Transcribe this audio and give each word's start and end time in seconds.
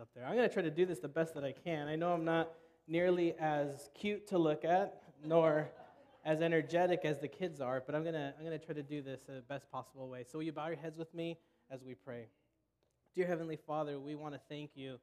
up 0.00 0.08
there. 0.14 0.24
I'm 0.24 0.36
going 0.36 0.48
to 0.48 0.52
try 0.52 0.62
to 0.62 0.70
do 0.70 0.86
this 0.86 0.98
the 0.98 1.08
best 1.08 1.34
that 1.34 1.44
I 1.44 1.52
can. 1.52 1.88
I 1.88 1.96
know 1.96 2.12
I'm 2.12 2.24
not 2.24 2.52
nearly 2.88 3.34
as 3.38 3.90
cute 3.94 4.26
to 4.28 4.38
look 4.38 4.64
at, 4.64 5.02
nor 5.24 5.70
as 6.24 6.40
energetic 6.40 7.04
as 7.04 7.18
the 7.18 7.28
kids 7.28 7.60
are, 7.60 7.82
but 7.84 7.94
I'm 7.94 8.02
going 8.02 8.14
to 8.14 8.34
I'm 8.36 8.44
going 8.44 8.58
to 8.58 8.64
try 8.64 8.74
to 8.74 8.82
do 8.82 9.02
this 9.02 9.22
the 9.22 9.42
best 9.48 9.70
possible 9.70 10.08
way. 10.08 10.24
So, 10.24 10.38
will 10.38 10.44
you 10.44 10.52
bow 10.52 10.66
your 10.66 10.76
heads 10.76 10.98
with 10.98 11.12
me 11.14 11.38
as 11.70 11.84
we 11.84 11.94
pray? 11.94 12.26
Dear 13.14 13.26
Heavenly 13.26 13.56
Father, 13.56 13.98
we 13.98 14.14
want 14.14 14.34
to 14.34 14.40
thank 14.48 14.70
you 14.74 14.98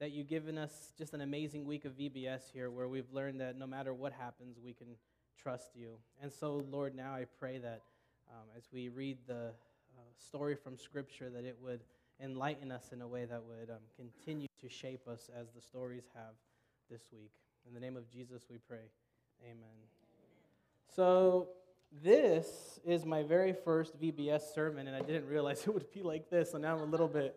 that 0.00 0.10
you've 0.10 0.28
given 0.28 0.58
us 0.58 0.92
just 0.98 1.14
an 1.14 1.20
amazing 1.20 1.64
week 1.64 1.84
of 1.84 1.92
VBS 1.92 2.50
here 2.52 2.70
where 2.70 2.88
we've 2.88 3.10
learned 3.12 3.40
that 3.40 3.56
no 3.56 3.66
matter 3.66 3.94
what 3.94 4.12
happens, 4.12 4.58
we 4.62 4.72
can 4.72 4.88
trust 5.40 5.70
you. 5.74 5.96
And 6.20 6.32
so, 6.32 6.64
Lord, 6.70 6.94
now 6.94 7.14
I 7.14 7.26
pray 7.38 7.58
that 7.58 7.82
um, 8.28 8.48
as 8.56 8.64
we 8.72 8.88
read 8.88 9.18
the 9.26 9.46
uh, 9.46 10.00
story 10.18 10.56
from 10.56 10.76
Scripture, 10.76 11.30
that 11.30 11.44
it 11.44 11.56
would 11.62 11.80
enlighten 12.22 12.70
us 12.70 12.90
in 12.92 13.02
a 13.02 13.08
way 13.08 13.24
that 13.24 13.42
would 13.44 13.70
um, 13.70 13.82
continue 13.96 14.48
to 14.60 14.68
shape 14.68 15.06
us 15.08 15.30
as 15.38 15.48
the 15.54 15.60
stories 15.60 16.04
have 16.14 16.34
this 16.90 17.02
week. 17.12 17.32
In 17.66 17.74
the 17.74 17.80
name 17.80 17.96
of 17.96 18.10
Jesus, 18.10 18.44
we 18.50 18.58
pray. 18.58 18.90
Amen. 19.42 19.88
So, 20.94 21.48
this 22.02 22.80
is 22.84 23.04
my 23.04 23.22
very 23.22 23.52
first 23.52 24.00
VBS 24.00 24.54
sermon, 24.54 24.88
and 24.88 24.96
I 24.96 25.00
didn't 25.00 25.28
realize 25.28 25.62
it 25.66 25.72
would 25.72 25.90
be 25.92 26.02
like 26.02 26.28
this, 26.30 26.52
so 26.52 26.58
now 26.58 26.76
I'm 26.76 26.82
a 26.82 26.86
little 26.86 27.08
bit 27.08 27.36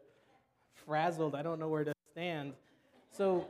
frazzled. 0.74 1.36
I 1.36 1.44
don't 1.44 1.60
know 1.60 1.68
where 1.68 1.84
to 1.84 1.94
stand. 2.12 2.54
So, 3.12 3.48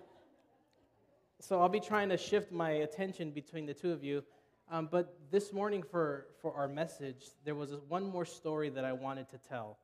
so 1.40 1.62
I'll 1.62 1.70
be 1.70 1.80
trying 1.80 2.10
to 2.10 2.18
shift 2.18 2.52
my 2.52 2.72
attention 2.72 3.32
between 3.32 3.66
the 3.66 3.74
two 3.74 3.92
of 3.92 4.04
you. 4.04 4.24
Um, 4.70 4.90
but 4.92 5.18
this 5.32 5.54
morning, 5.54 5.82
for, 5.82 6.28
for 6.42 6.54
our 6.54 6.68
message, 6.68 7.28
there 7.46 7.56
was 7.56 7.72
one 7.88 8.06
more 8.06 8.26
story 8.26 8.70
that 8.70 8.84
I 8.84 8.92
wanted 8.92 9.30
to 9.30 9.38
tell. 9.38 9.78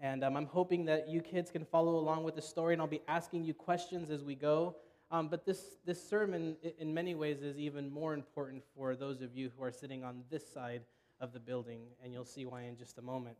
And 0.00 0.22
um, 0.22 0.36
I'm 0.36 0.46
hoping 0.46 0.84
that 0.84 1.08
you 1.08 1.20
kids 1.20 1.50
can 1.50 1.64
follow 1.64 1.96
along 1.96 2.24
with 2.24 2.36
the 2.36 2.42
story, 2.42 2.72
and 2.72 2.80
I'll 2.80 2.88
be 2.88 3.02
asking 3.08 3.44
you 3.44 3.54
questions 3.54 4.10
as 4.10 4.22
we 4.22 4.34
go. 4.34 4.76
Um, 5.10 5.28
but 5.28 5.44
this, 5.44 5.78
this 5.84 6.06
sermon, 6.06 6.56
in 6.78 6.92
many 6.92 7.14
ways, 7.14 7.42
is 7.42 7.58
even 7.58 7.90
more 7.90 8.14
important 8.14 8.62
for 8.76 8.94
those 8.94 9.22
of 9.22 9.34
you 9.34 9.50
who 9.56 9.64
are 9.64 9.72
sitting 9.72 10.04
on 10.04 10.22
this 10.30 10.46
side 10.46 10.82
of 11.20 11.32
the 11.32 11.40
building, 11.40 11.80
and 12.02 12.12
you'll 12.12 12.24
see 12.24 12.44
why 12.44 12.62
in 12.62 12.76
just 12.76 12.98
a 12.98 13.02
moment. 13.02 13.36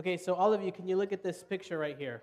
Okay, 0.00 0.16
so 0.16 0.34
all 0.34 0.52
of 0.52 0.62
you, 0.62 0.72
can 0.72 0.88
you 0.88 0.96
look 0.96 1.12
at 1.12 1.22
this 1.22 1.44
picture 1.44 1.78
right 1.78 1.96
here? 1.98 2.22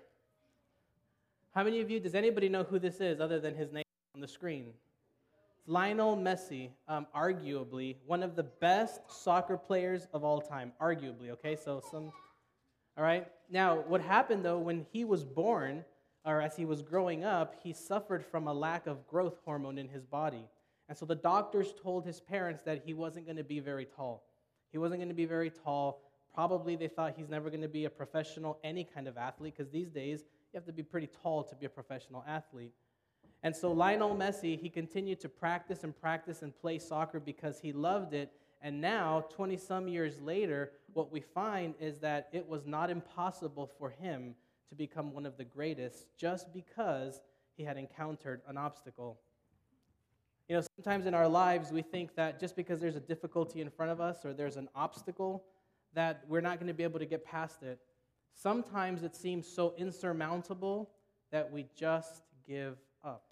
How 1.54 1.64
many 1.64 1.80
of 1.80 1.90
you, 1.90 2.00
does 2.00 2.14
anybody 2.14 2.48
know 2.48 2.64
who 2.64 2.78
this 2.78 3.00
is 3.00 3.20
other 3.20 3.40
than 3.40 3.54
his 3.54 3.72
name 3.72 3.84
on 4.14 4.20
the 4.20 4.28
screen? 4.28 4.66
It's 4.68 5.68
Lionel 5.68 6.16
Messi, 6.16 6.70
um, 6.88 7.06
arguably 7.14 7.96
one 8.06 8.22
of 8.22 8.34
the 8.36 8.42
best 8.42 9.00
soccer 9.08 9.56
players 9.56 10.06
of 10.12 10.24
all 10.24 10.40
time. 10.40 10.72
Arguably, 10.80 11.30
okay? 11.30 11.56
So 11.56 11.80
some, 11.90 12.12
all 12.98 13.04
right? 13.04 13.26
Now, 13.50 13.80
what 13.86 14.00
happened 14.00 14.44
though, 14.44 14.58
when 14.58 14.86
he 14.92 15.04
was 15.04 15.24
born, 15.24 15.84
or 16.24 16.40
as 16.40 16.56
he 16.56 16.64
was 16.64 16.82
growing 16.82 17.24
up, 17.24 17.56
he 17.62 17.72
suffered 17.72 18.24
from 18.24 18.46
a 18.46 18.52
lack 18.52 18.86
of 18.86 19.06
growth 19.06 19.38
hormone 19.44 19.78
in 19.78 19.88
his 19.88 20.04
body. 20.04 20.46
And 20.88 20.96
so 20.96 21.06
the 21.06 21.14
doctors 21.14 21.72
told 21.82 22.04
his 22.04 22.20
parents 22.20 22.62
that 22.64 22.82
he 22.84 22.94
wasn't 22.94 23.24
going 23.26 23.36
to 23.36 23.44
be 23.44 23.60
very 23.60 23.86
tall. 23.86 24.24
He 24.70 24.78
wasn't 24.78 25.00
going 25.00 25.08
to 25.08 25.14
be 25.14 25.24
very 25.24 25.50
tall. 25.50 26.02
Probably 26.34 26.76
they 26.76 26.88
thought 26.88 27.14
he's 27.16 27.28
never 27.28 27.48
going 27.48 27.62
to 27.62 27.68
be 27.68 27.84
a 27.84 27.90
professional, 27.90 28.58
any 28.62 28.84
kind 28.84 29.08
of 29.08 29.16
athlete, 29.16 29.54
because 29.56 29.70
these 29.70 29.88
days 29.88 30.24
you 30.52 30.58
have 30.58 30.66
to 30.66 30.72
be 30.72 30.82
pretty 30.82 31.08
tall 31.22 31.42
to 31.44 31.54
be 31.54 31.66
a 31.66 31.70
professional 31.70 32.24
athlete. 32.26 32.72
And 33.42 33.56
so 33.56 33.72
Lionel 33.72 34.14
Messi, 34.14 34.60
he 34.60 34.68
continued 34.68 35.20
to 35.20 35.28
practice 35.28 35.82
and 35.82 35.98
practice 35.98 36.42
and 36.42 36.56
play 36.60 36.78
soccer 36.78 37.18
because 37.18 37.58
he 37.60 37.72
loved 37.72 38.12
it. 38.12 38.32
And 38.62 38.80
now, 38.80 39.24
20 39.34 39.56
some 39.56 39.88
years 39.88 40.20
later, 40.20 40.72
what 40.92 41.10
we 41.10 41.20
find 41.20 41.74
is 41.80 41.98
that 42.00 42.28
it 42.32 42.46
was 42.46 42.66
not 42.66 42.90
impossible 42.90 43.70
for 43.78 43.90
him 43.90 44.34
to 44.68 44.74
become 44.74 45.12
one 45.12 45.24
of 45.24 45.36
the 45.36 45.44
greatest 45.44 46.06
just 46.16 46.52
because 46.52 47.20
he 47.56 47.64
had 47.64 47.76
encountered 47.76 48.42
an 48.46 48.56
obstacle. 48.58 49.18
You 50.48 50.56
know, 50.56 50.62
sometimes 50.76 51.06
in 51.06 51.14
our 51.14 51.28
lives, 51.28 51.70
we 51.70 51.82
think 51.82 52.14
that 52.16 52.40
just 52.40 52.56
because 52.56 52.80
there's 52.80 52.96
a 52.96 53.00
difficulty 53.00 53.60
in 53.60 53.70
front 53.70 53.92
of 53.92 54.00
us 54.00 54.24
or 54.24 54.34
there's 54.34 54.56
an 54.56 54.68
obstacle, 54.74 55.44
that 55.94 56.24
we're 56.28 56.40
not 56.40 56.58
going 56.58 56.68
to 56.68 56.74
be 56.74 56.82
able 56.82 56.98
to 56.98 57.06
get 57.06 57.24
past 57.24 57.62
it. 57.62 57.80
Sometimes 58.34 59.02
it 59.02 59.16
seems 59.16 59.46
so 59.46 59.74
insurmountable 59.76 60.90
that 61.30 61.50
we 61.50 61.66
just 61.76 62.22
give 62.46 62.76
up. 63.04 63.24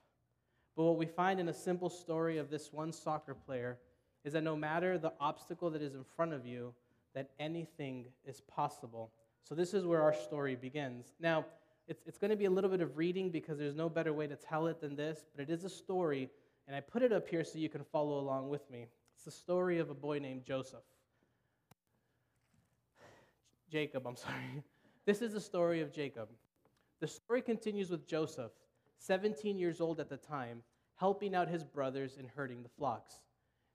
But 0.76 0.84
what 0.84 0.96
we 0.96 1.06
find 1.06 1.40
in 1.40 1.48
a 1.48 1.54
simple 1.54 1.90
story 1.90 2.38
of 2.38 2.50
this 2.50 2.72
one 2.72 2.92
soccer 2.92 3.34
player 3.34 3.78
is 4.24 4.32
that 4.32 4.42
no 4.42 4.56
matter 4.56 4.98
the 4.98 5.12
obstacle 5.20 5.70
that 5.70 5.82
is 5.82 5.94
in 5.94 6.04
front 6.04 6.32
of 6.32 6.46
you, 6.46 6.74
that 7.14 7.30
anything 7.38 8.06
is 8.24 8.40
possible. 8.42 9.10
So 9.42 9.54
this 9.54 9.74
is 9.74 9.84
where 9.84 10.02
our 10.02 10.14
story 10.14 10.54
begins. 10.54 11.14
Now, 11.20 11.46
it's, 11.86 12.02
it's 12.06 12.18
going 12.18 12.30
to 12.30 12.36
be 12.36 12.44
a 12.44 12.50
little 12.50 12.70
bit 12.70 12.80
of 12.80 12.96
reading 12.98 13.30
because 13.30 13.58
there's 13.58 13.74
no 13.74 13.88
better 13.88 14.12
way 14.12 14.26
to 14.26 14.36
tell 14.36 14.66
it 14.66 14.80
than 14.80 14.94
this, 14.94 15.24
but 15.34 15.42
it 15.42 15.50
is 15.50 15.64
a 15.64 15.70
story, 15.70 16.28
and 16.66 16.76
I 16.76 16.80
put 16.80 17.02
it 17.02 17.12
up 17.12 17.26
here 17.26 17.42
so 17.42 17.58
you 17.58 17.70
can 17.70 17.82
follow 17.82 18.18
along 18.18 18.50
with 18.50 18.70
me. 18.70 18.86
It's 19.14 19.24
the 19.24 19.30
story 19.30 19.78
of 19.78 19.88
a 19.90 19.94
boy 19.94 20.18
named 20.18 20.44
Joseph. 20.44 20.84
Jacob, 23.70 24.06
I'm 24.06 24.16
sorry. 24.16 24.62
This 25.06 25.22
is 25.22 25.32
the 25.32 25.40
story 25.40 25.80
of 25.80 25.92
Jacob. 25.92 26.28
The 27.00 27.08
story 27.08 27.40
continues 27.40 27.90
with 27.90 28.06
Joseph, 28.06 28.52
17 28.98 29.58
years 29.58 29.80
old 29.80 30.00
at 30.00 30.10
the 30.10 30.16
time, 30.16 30.62
helping 30.96 31.34
out 31.34 31.48
his 31.48 31.64
brothers 31.64 32.16
in 32.18 32.26
herding 32.26 32.62
the 32.62 32.68
flocks. 32.68 33.20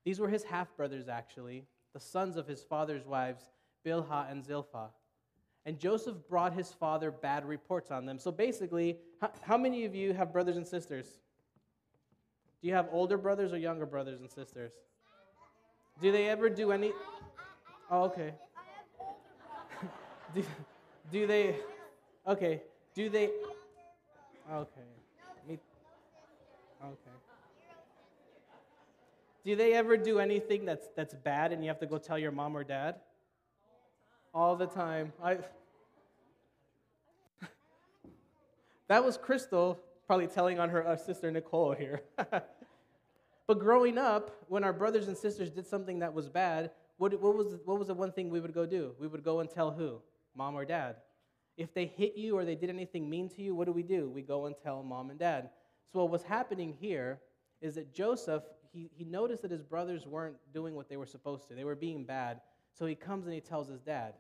These 0.04 0.20
were 0.20 0.30
his 0.30 0.44
half 0.44 0.76
brothers, 0.76 1.08
actually, 1.08 1.66
the 1.94 2.00
sons 2.00 2.38
of 2.38 2.48
his 2.48 2.64
father's 2.64 3.06
wives, 3.06 3.44
Bilhah 3.86 4.32
and 4.32 4.44
Zilpah. 4.44 4.90
And 5.66 5.80
Joseph 5.80 6.16
brought 6.28 6.54
his 6.54 6.72
father 6.72 7.10
bad 7.10 7.46
reports 7.46 7.90
on 7.90 8.06
them. 8.06 8.20
So 8.20 8.32
basically, 8.32 8.98
how, 9.22 9.32
how 9.44 9.58
many 9.58 9.86
of 9.86 9.96
you 9.96 10.14
have 10.14 10.34
brothers 10.34 10.58
and 10.58 10.68
sisters? 10.68 11.08
Do 12.62 12.68
you 12.68 12.74
have 12.74 12.88
older 12.92 13.18
brothers 13.18 13.54
or 13.54 13.58
younger 13.58 13.86
brothers 13.86 14.20
and 14.20 14.30
sisters? 14.30 14.72
Do 16.02 16.12
they 16.12 16.28
ever 16.28 16.50
do 16.50 16.72
any? 16.72 16.92
Oh, 17.90 18.04
okay. 18.04 18.34
do, 20.36 20.44
do 21.12 21.28
they, 21.28 21.56
okay, 22.28 22.62
do 22.96 23.10
they, 23.10 23.30
okay, 24.52 24.82
me, 25.48 25.60
okay. 26.84 27.13
Do 29.46 29.56
they 29.56 29.74
ever 29.74 29.98
do 29.98 30.20
anything 30.20 30.66
that's, 30.66 30.88
that's 30.96 31.14
bad 31.14 31.52
and 31.52 31.64
you 31.64 31.68
have 31.70 31.80
to 31.80 31.86
go 31.86 31.98
tell 31.98 32.18
your 32.18 32.32
mom 32.32 32.56
or 32.56 32.64
dad? 32.64 32.96
All 34.34 34.56
the 34.56 34.68
time. 34.68 35.12
I, 35.22 35.38
that 38.88 39.04
was 39.04 39.18
Crystal 39.18 39.80
probably 40.08 40.28
telling 40.28 40.60
on 40.60 40.70
her 40.70 40.88
uh, 40.88 40.96
sister 40.96 41.30
Nicole 41.30 41.74
here. 41.74 42.02
but 42.18 43.60
growing 43.60 43.98
up, 43.98 44.32
when 44.48 44.64
our 44.64 44.74
brothers 44.74 45.08
and 45.08 45.18
sisters 45.18 45.50
did 45.50 45.68
something 45.68 46.00
that 46.00 46.14
was 46.14 46.30
bad, 46.30 46.72
what, 46.98 47.20
what, 47.22 47.36
was, 47.36 47.58
what 47.66 47.78
was 47.78 47.88
the 47.88 47.94
one 47.94 48.12
thing 48.12 48.30
we 48.30 48.40
would 48.40 48.54
go 48.54 48.66
do? 48.66 48.94
We 49.00 49.08
would 49.08 49.24
go 49.24 49.42
and 49.42 49.50
tell 49.50 49.72
who? 49.72 50.00
mom 50.36 50.56
or 50.56 50.66
dad. 50.66 50.98
If 51.58 51.74
they 51.74 51.86
hit 51.86 52.16
you 52.16 52.36
or 52.38 52.46
they 52.46 52.56
did 52.56 52.70
anything 52.70 53.10
mean 53.10 53.30
to 53.30 53.42
you, 53.42 53.54
what 53.54 53.66
do 53.66 53.72
we 53.72 53.84
do? 53.84 54.10
We 54.10 54.22
go 54.22 54.46
and 54.46 54.56
tell 54.64 54.82
mom 54.84 55.10
and 55.10 55.20
dad. 55.20 55.50
So, 55.92 56.00
what 56.00 56.10
was 56.10 56.24
happening 56.24 56.76
here 56.80 57.20
is 57.62 57.76
that 57.76 57.94
Joseph, 57.94 58.44
he, 58.74 58.90
he 58.94 59.06
noticed 59.06 59.44
that 59.44 59.52
his 59.52 59.64
brothers 59.64 60.06
weren't 60.06 60.36
doing 60.54 60.76
what 60.76 60.90
they 60.90 60.98
were 60.98 61.06
supposed 61.06 61.48
to, 61.48 61.56
they 61.56 61.64
were 61.64 61.76
being 61.76 62.04
bad. 62.04 62.42
So, 62.74 62.86
he 62.86 62.96
comes 62.96 63.26
and 63.26 63.34
he 63.34 63.42
tells 63.42 63.68
his 63.68 63.82
dad. 63.82 64.16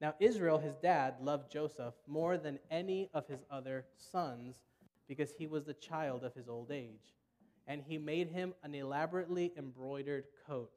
Now, 0.00 0.14
Israel, 0.18 0.58
his 0.58 0.76
dad, 0.76 1.16
loved 1.20 1.50
Joseph 1.52 1.94
more 2.06 2.38
than 2.38 2.58
any 2.70 3.10
of 3.12 3.26
his 3.26 3.44
other 3.50 3.84
sons 3.96 4.56
because 5.08 5.32
he 5.36 5.46
was 5.46 5.64
the 5.64 5.74
child 5.74 6.24
of 6.24 6.34
his 6.34 6.48
old 6.48 6.70
age. 6.70 7.14
And 7.66 7.82
he 7.86 7.98
made 7.98 8.28
him 8.28 8.54
an 8.62 8.74
elaborately 8.74 9.52
embroidered 9.58 10.24
coat. 10.46 10.70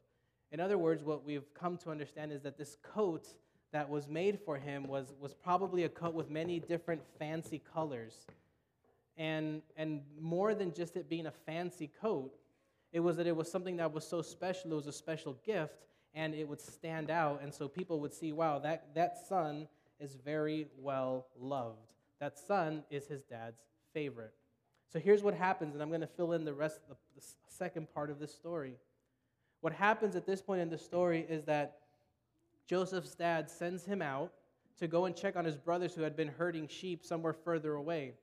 In 0.51 0.59
other 0.59 0.77
words, 0.77 1.03
what 1.03 1.23
we've 1.23 1.53
come 1.53 1.77
to 1.77 1.91
understand 1.91 2.31
is 2.31 2.41
that 2.41 2.57
this 2.57 2.77
coat 2.83 3.27
that 3.71 3.89
was 3.89 4.07
made 4.07 4.39
for 4.43 4.57
him 4.57 4.87
was, 4.87 5.13
was 5.19 5.33
probably 5.33 5.83
a 5.83 5.89
coat 5.89 6.13
with 6.13 6.29
many 6.29 6.59
different 6.59 7.01
fancy 7.17 7.61
colors. 7.73 8.25
And, 9.17 9.61
and 9.77 10.01
more 10.19 10.53
than 10.53 10.73
just 10.73 10.97
it 10.97 11.09
being 11.09 11.27
a 11.27 11.31
fancy 11.31 11.89
coat, 12.01 12.33
it 12.91 12.99
was 12.99 13.17
that 13.17 13.27
it 13.27 13.35
was 13.35 13.49
something 13.49 13.77
that 13.77 13.93
was 13.93 14.07
so 14.07 14.21
special, 14.21 14.71
it 14.71 14.75
was 14.75 14.88
a 14.88 14.93
special 14.93 15.38
gift, 15.45 15.75
and 16.13 16.33
it 16.33 16.47
would 16.47 16.59
stand 16.59 17.09
out. 17.09 17.41
And 17.41 17.53
so 17.53 17.67
people 17.67 17.99
would 18.01 18.13
see, 18.13 18.33
wow, 18.33 18.59
that, 18.59 18.93
that 18.95 19.17
son 19.27 19.67
is 19.99 20.15
very 20.15 20.67
well 20.77 21.27
loved. 21.39 21.77
That 22.19 22.38
son 22.38 22.83
is 22.89 23.07
his 23.07 23.23
dad's 23.23 23.61
favorite. 23.93 24.33
So 24.91 24.99
here's 24.99 25.23
what 25.23 25.33
happens, 25.33 25.73
and 25.73 25.81
I'm 25.81 25.89
going 25.89 26.01
to 26.01 26.07
fill 26.07 26.33
in 26.33 26.43
the 26.43 26.53
rest 26.53 26.81
of 26.89 26.97
the 27.15 27.23
second 27.47 27.88
part 27.93 28.09
of 28.09 28.19
this 28.19 28.33
story. 28.33 28.75
What 29.61 29.73
happens 29.73 30.15
at 30.15 30.25
this 30.25 30.41
point 30.41 30.59
in 30.59 30.69
the 30.69 30.77
story 30.77 31.25
is 31.29 31.45
that 31.45 31.77
Joseph's 32.67 33.15
dad 33.15 33.49
sends 33.49 33.85
him 33.85 34.01
out 34.01 34.33
to 34.79 34.88
go 34.88 35.05
and 35.05 35.15
check 35.15 35.35
on 35.35 35.45
his 35.45 35.55
brothers 35.55 35.93
who 35.93 36.01
had 36.01 36.15
been 36.15 36.27
herding 36.27 36.67
sheep 36.67 37.05
somewhere 37.05 37.33
further 37.33 37.75
away. 37.75 38.13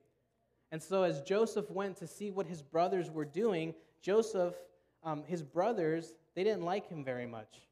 And 0.71 0.81
so, 0.81 1.03
as 1.03 1.21
Joseph 1.21 1.71
went 1.71 1.97
to 1.97 2.07
see 2.07 2.29
what 2.29 2.45
his 2.45 2.61
brothers 2.61 3.09
were 3.09 3.25
doing, 3.25 3.73
Joseph, 4.01 4.55
um, 5.03 5.23
his 5.25 5.43
brothers, 5.43 6.13
they 6.35 6.43
didn't 6.43 6.63
like 6.63 6.87
him 6.87 7.03
very 7.03 7.25
much. 7.25 7.67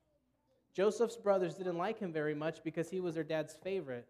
Joseph's 0.73 1.17
brothers 1.17 1.55
didn't 1.55 1.77
like 1.77 1.99
him 1.99 2.13
very 2.13 2.35
much 2.35 2.63
because 2.63 2.89
he 2.89 2.99
was 2.99 3.15
their 3.15 3.23
dad's 3.23 3.55
favorite. 3.55 4.07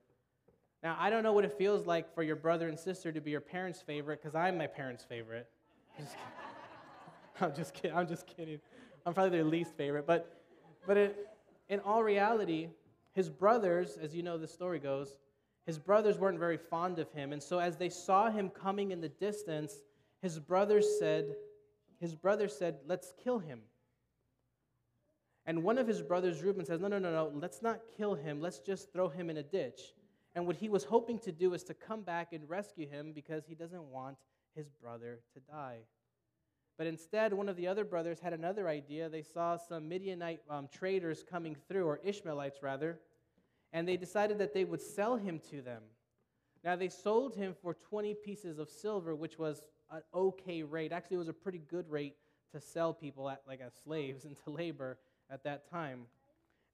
Now, 0.84 0.98
I 1.00 1.10
don't 1.10 1.24
know 1.24 1.34
what 1.34 1.46
it 1.46 1.54
feels 1.54 1.86
like 1.86 2.14
for 2.14 2.24
your 2.24 2.36
brother 2.36 2.68
and 2.68 2.78
sister 2.78 3.12
to 3.12 3.22
be 3.22 3.32
your 3.32 3.42
parents' 3.42 3.82
favorite 3.82 4.22
because 4.22 4.36
I'm 4.36 4.58
my 4.58 4.68
parents' 4.68 5.04
favorite. 5.04 5.50
I'm 7.42 7.56
just 7.56 7.74
kidding. 7.74 7.96
I'm 7.96 8.08
just 8.08 8.28
kidding. 8.28 8.60
I'm 9.06 9.14
probably 9.14 9.32
their 9.32 9.46
least 9.46 9.76
favorite. 9.76 10.06
But, 10.06 10.42
but 10.86 10.98
it, 10.98 11.30
in 11.70 11.80
all 11.80 12.04
reality, 12.04 12.70
his 13.14 13.30
brothers, 13.30 13.98
as 14.02 14.14
you 14.14 14.22
know 14.22 14.38
the 14.38 14.48
story 14.48 14.80
goes, 14.80 15.18
his 15.66 15.78
brothers 15.78 16.18
weren't 16.18 16.40
very 16.40 16.58
fond 16.58 17.00
of 17.00 17.12
him. 17.12 17.34
And 17.34 17.42
so 17.42 17.60
as 17.60 17.78
they 17.78 17.90
saw 17.90 18.30
him 18.30 18.50
coming 18.50 18.92
in 18.92 19.02
the 19.02 19.10
distance, 19.10 19.76
his 20.22 20.40
brothers 20.40 20.86
said, 21.00 21.36
his 22.00 22.16
brother 22.16 22.48
said, 22.48 22.78
let's 22.86 23.14
kill 23.24 23.40
him. 23.40 23.62
And 25.46 25.64
one 25.64 25.78
of 25.78 25.88
his 25.88 26.02
brothers, 26.02 26.44
Reuben, 26.44 26.66
says, 26.66 26.82
no, 26.82 26.88
no, 26.88 27.00
no, 27.00 27.12
no, 27.12 27.32
let's 27.34 27.62
not 27.62 27.80
kill 27.96 28.16
him. 28.16 28.42
Let's 28.42 28.60
just 28.60 28.92
throw 28.92 29.08
him 29.08 29.30
in 29.30 29.38
a 29.38 29.44
ditch. 29.44 29.94
And 30.36 30.46
what 30.46 30.58
he 30.58 30.70
was 30.70 30.84
hoping 30.84 31.20
to 31.20 31.32
do 31.32 31.54
is 31.54 31.64
to 31.64 31.74
come 31.74 32.02
back 32.02 32.34
and 32.34 32.48
rescue 32.50 32.88
him 32.88 33.14
because 33.14 33.46
he 33.48 33.56
doesn't 33.56 33.84
want 33.86 34.18
his 34.56 34.70
brother 34.70 35.22
to 35.34 35.40
die. 35.40 35.80
But 36.78 36.86
instead, 36.86 37.34
one 37.34 37.50
of 37.50 37.56
the 37.56 37.68
other 37.68 37.84
brothers 37.84 38.20
had 38.20 38.34
another 38.34 38.68
idea. 38.68 39.10
They 39.10 39.24
saw 39.24 39.58
some 39.58 39.90
Midianite 39.90 40.42
um, 40.50 40.68
traders 40.72 41.24
coming 41.28 41.56
through, 41.68 41.88
or 41.88 42.00
Ishmaelites 42.04 42.62
rather, 42.62 43.00
and 43.74 43.88
they 43.88 43.98
decided 43.98 44.38
that 44.38 44.54
they 44.54 44.64
would 44.64 44.82
sell 44.82 45.16
him 45.16 45.40
to 45.50 45.62
them. 45.62 45.82
Now, 46.64 46.76
they 46.76 46.90
sold 46.90 47.36
him 47.36 47.56
for 47.62 47.74
20 47.74 48.14
pieces 48.16 48.60
of 48.60 48.70
silver, 48.70 49.16
which 49.16 49.40
was 49.40 49.66
an 49.92 50.02
okay 50.14 50.64
rate. 50.64 50.92
Actually, 50.92 51.16
it 51.16 51.20
was 51.20 51.28
a 51.28 51.34
pretty 51.34 51.62
good 51.70 51.90
rate 51.90 52.16
to 52.52 52.62
sell 52.62 52.94
people 52.94 53.30
at, 53.30 53.42
like 53.48 53.62
as 53.62 53.74
slaves 53.84 54.26
into 54.26 54.50
labor 54.50 54.98
at 55.30 55.44
that 55.44 55.70
time. 55.70 56.06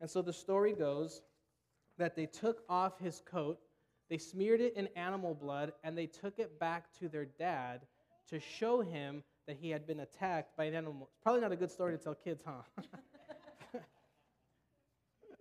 And 0.02 0.10
so 0.10 0.22
the 0.22 0.34
story 0.34 0.74
goes 0.74 1.22
that 1.98 2.16
they 2.16 2.26
took 2.26 2.64
off 2.68 3.00
his 3.00 3.22
coat, 3.26 3.60
they 4.10 4.18
smeared 4.18 4.62
it 4.62 4.76
in 4.76 4.88
animal 4.96 5.34
blood, 5.34 5.74
and 5.84 5.98
they 5.98 6.08
took 6.08 6.40
it 6.40 6.60
back 6.60 6.92
to 7.00 7.08
their 7.08 7.26
dad 7.26 7.82
to 8.30 8.40
show 8.40 8.82
him 8.82 9.24
that 9.48 9.58
he 9.60 9.70
had 9.70 9.86
been 9.86 10.00
attacked 10.02 10.56
by 10.58 10.66
an 10.66 10.74
animal. 10.74 11.08
It's 11.12 11.22
probably 11.22 11.42
not 11.42 11.52
a 11.52 11.56
good 11.56 11.72
story 11.72 11.96
to 11.98 12.04
tell 12.04 12.16
kids, 12.16 12.44
huh? 12.46 12.62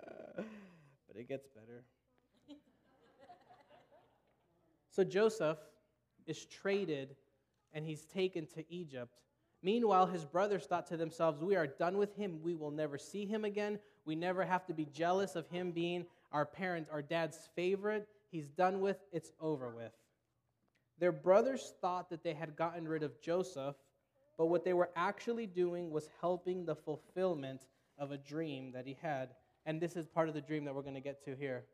but 0.07 1.17
it 1.17 1.29
gets 1.29 1.47
better. 1.49 1.85
So 4.91 5.05
Joseph 5.05 5.59
is 6.27 6.45
traded 6.45 7.17
and 7.73 7.85
he's 7.85 8.05
taken 8.05 8.47
to 8.55 8.65
Egypt. 8.73 9.19
Meanwhile, 9.63 10.07
his 10.07 10.25
brothers 10.25 10.67
thought 10.67 10.87
to 10.89 10.97
themselves, 10.97 11.43
We 11.43 11.57
are 11.57 11.67
done 11.67 11.97
with 11.97 12.15
him. 12.17 12.41
We 12.43 12.55
will 12.55 12.71
never 12.71 12.99
see 12.99 13.25
him 13.25 13.45
again. 13.45 13.79
We 14.05 14.17
never 14.17 14.45
have 14.45 14.67
to 14.67 14.75
be 14.75 14.87
jealous 14.87 15.37
of 15.37 15.49
him 15.49 15.71
being 15.71 16.07
our 16.33 16.45
parent, 16.45 16.89
our 16.91 17.03
dad's 17.03 17.49
favorite. 17.55 18.09
He's 18.31 18.49
done 18.49 18.81
with, 18.81 18.97
it's 19.13 19.31
over 19.41 19.71
with. 19.71 19.93
Their 20.99 21.13
brothers 21.13 21.75
thought 21.81 22.11
that 22.11 22.23
they 22.25 22.35
had 22.35 22.57
gotten 22.57 22.89
rid 22.89 23.03
of 23.03 23.21
Joseph, 23.21 23.77
but 24.39 24.47
what 24.47 24.65
they 24.65 24.73
were 24.73 24.91
actually 24.97 25.47
doing 25.47 25.91
was 25.91 26.09
helping 26.21 26.65
the 26.65 26.75
fulfillment 26.75 27.67
of 27.99 28.11
a 28.11 28.19
dream 28.19 28.73
that 28.73 28.87
he 28.87 28.97
had. 29.01 29.31
And 29.67 29.81
this 29.81 29.97
is 29.97 30.07
part 30.07 30.29
of 30.29 30.35
the 30.35 30.41
dream 30.41 30.65
that 30.65 30.75
we're 30.75 30.83
going 30.83 30.95
to 30.95 31.01
get 31.01 31.25
to 31.25 31.37
here. 31.37 31.65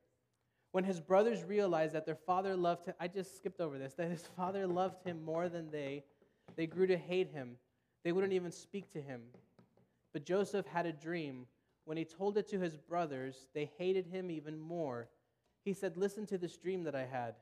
When 0.72 0.84
his 0.84 1.00
brothers 1.00 1.44
realized 1.44 1.94
that 1.94 2.04
their 2.04 2.14
father 2.14 2.54
loved 2.54 2.86
him, 2.86 2.94
I 3.00 3.08
just 3.08 3.36
skipped 3.36 3.60
over 3.60 3.78
this, 3.78 3.94
that 3.94 4.10
his 4.10 4.26
father 4.36 4.66
loved 4.66 5.02
him 5.04 5.24
more 5.24 5.48
than 5.48 5.70
they, 5.70 6.04
they 6.56 6.66
grew 6.66 6.86
to 6.86 6.96
hate 6.96 7.30
him. 7.30 7.56
They 8.04 8.12
wouldn't 8.12 8.32
even 8.32 8.52
speak 8.52 8.92
to 8.92 9.00
him. 9.00 9.22
But 10.12 10.24
Joseph 10.24 10.66
had 10.66 10.86
a 10.86 10.92
dream. 10.92 11.46
When 11.84 11.96
he 11.96 12.04
told 12.04 12.36
it 12.36 12.48
to 12.48 12.58
his 12.58 12.76
brothers, 12.76 13.48
they 13.54 13.70
hated 13.78 14.06
him 14.06 14.30
even 14.30 14.58
more. 14.58 15.08
He 15.64 15.72
said, 15.72 15.96
Listen 15.96 16.26
to 16.26 16.38
this 16.38 16.56
dream 16.56 16.84
that 16.84 16.94
I 16.94 17.04
had. 17.04 17.34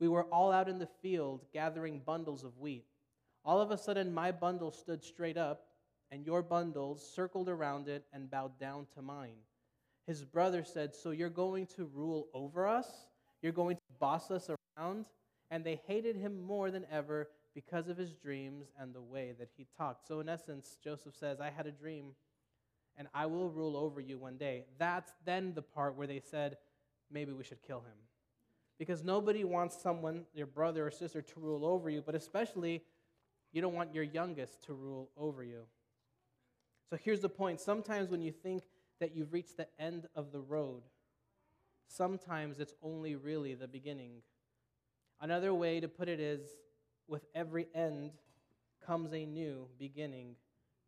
We 0.00 0.08
were 0.08 0.24
all 0.24 0.52
out 0.52 0.68
in 0.68 0.78
the 0.78 0.88
field 1.02 1.44
gathering 1.52 2.00
bundles 2.04 2.44
of 2.44 2.58
wheat. 2.58 2.86
All 3.44 3.60
of 3.60 3.70
a 3.70 3.78
sudden, 3.78 4.12
my 4.12 4.30
bundle 4.30 4.70
stood 4.70 5.02
straight 5.02 5.36
up, 5.36 5.66
and 6.10 6.24
your 6.24 6.42
bundles 6.42 7.08
circled 7.14 7.48
around 7.48 7.88
it 7.88 8.04
and 8.12 8.30
bowed 8.30 8.58
down 8.58 8.86
to 8.94 9.02
mine. 9.02 9.38
His 10.08 10.24
brother 10.24 10.64
said, 10.64 10.94
So 10.94 11.10
you're 11.10 11.28
going 11.28 11.66
to 11.76 11.84
rule 11.94 12.28
over 12.32 12.66
us? 12.66 12.88
You're 13.42 13.52
going 13.52 13.76
to 13.76 13.82
boss 14.00 14.30
us 14.30 14.48
around? 14.78 15.04
And 15.50 15.62
they 15.62 15.80
hated 15.86 16.16
him 16.16 16.42
more 16.42 16.70
than 16.70 16.86
ever 16.90 17.28
because 17.54 17.88
of 17.88 17.98
his 17.98 18.14
dreams 18.14 18.68
and 18.80 18.94
the 18.94 19.02
way 19.02 19.34
that 19.38 19.50
he 19.54 19.66
talked. 19.76 20.08
So, 20.08 20.20
in 20.20 20.28
essence, 20.28 20.78
Joseph 20.82 21.14
says, 21.14 21.40
I 21.40 21.50
had 21.50 21.66
a 21.66 21.70
dream, 21.70 22.12
and 22.96 23.06
I 23.14 23.26
will 23.26 23.50
rule 23.50 23.76
over 23.76 24.00
you 24.00 24.18
one 24.18 24.38
day. 24.38 24.64
That's 24.78 25.12
then 25.26 25.52
the 25.54 25.62
part 25.62 25.94
where 25.94 26.06
they 26.06 26.20
said, 26.20 26.56
Maybe 27.12 27.32
we 27.32 27.44
should 27.44 27.62
kill 27.62 27.80
him. 27.80 27.98
Because 28.78 29.04
nobody 29.04 29.44
wants 29.44 29.80
someone, 29.82 30.24
your 30.32 30.46
brother 30.46 30.86
or 30.86 30.90
sister, 30.90 31.20
to 31.20 31.40
rule 31.40 31.66
over 31.66 31.90
you, 31.90 32.02
but 32.04 32.14
especially 32.14 32.82
you 33.52 33.60
don't 33.60 33.74
want 33.74 33.94
your 33.94 34.04
youngest 34.04 34.64
to 34.64 34.72
rule 34.72 35.10
over 35.18 35.44
you. 35.44 35.64
So 36.88 36.96
here's 36.96 37.20
the 37.20 37.28
point. 37.28 37.60
Sometimes 37.60 38.08
when 38.08 38.22
you 38.22 38.32
think 38.32 38.62
that 39.00 39.14
you've 39.14 39.32
reached 39.32 39.56
the 39.56 39.68
end 39.78 40.06
of 40.14 40.32
the 40.32 40.40
road, 40.40 40.82
sometimes 41.86 42.58
it's 42.58 42.74
only 42.82 43.16
really 43.16 43.54
the 43.54 43.68
beginning. 43.68 44.22
Another 45.20 45.52
way 45.54 45.80
to 45.80 45.88
put 45.88 46.08
it 46.08 46.20
is 46.20 46.42
with 47.08 47.24
every 47.34 47.66
end 47.74 48.12
comes 48.84 49.12
a 49.12 49.24
new 49.24 49.66
beginning. 49.78 50.36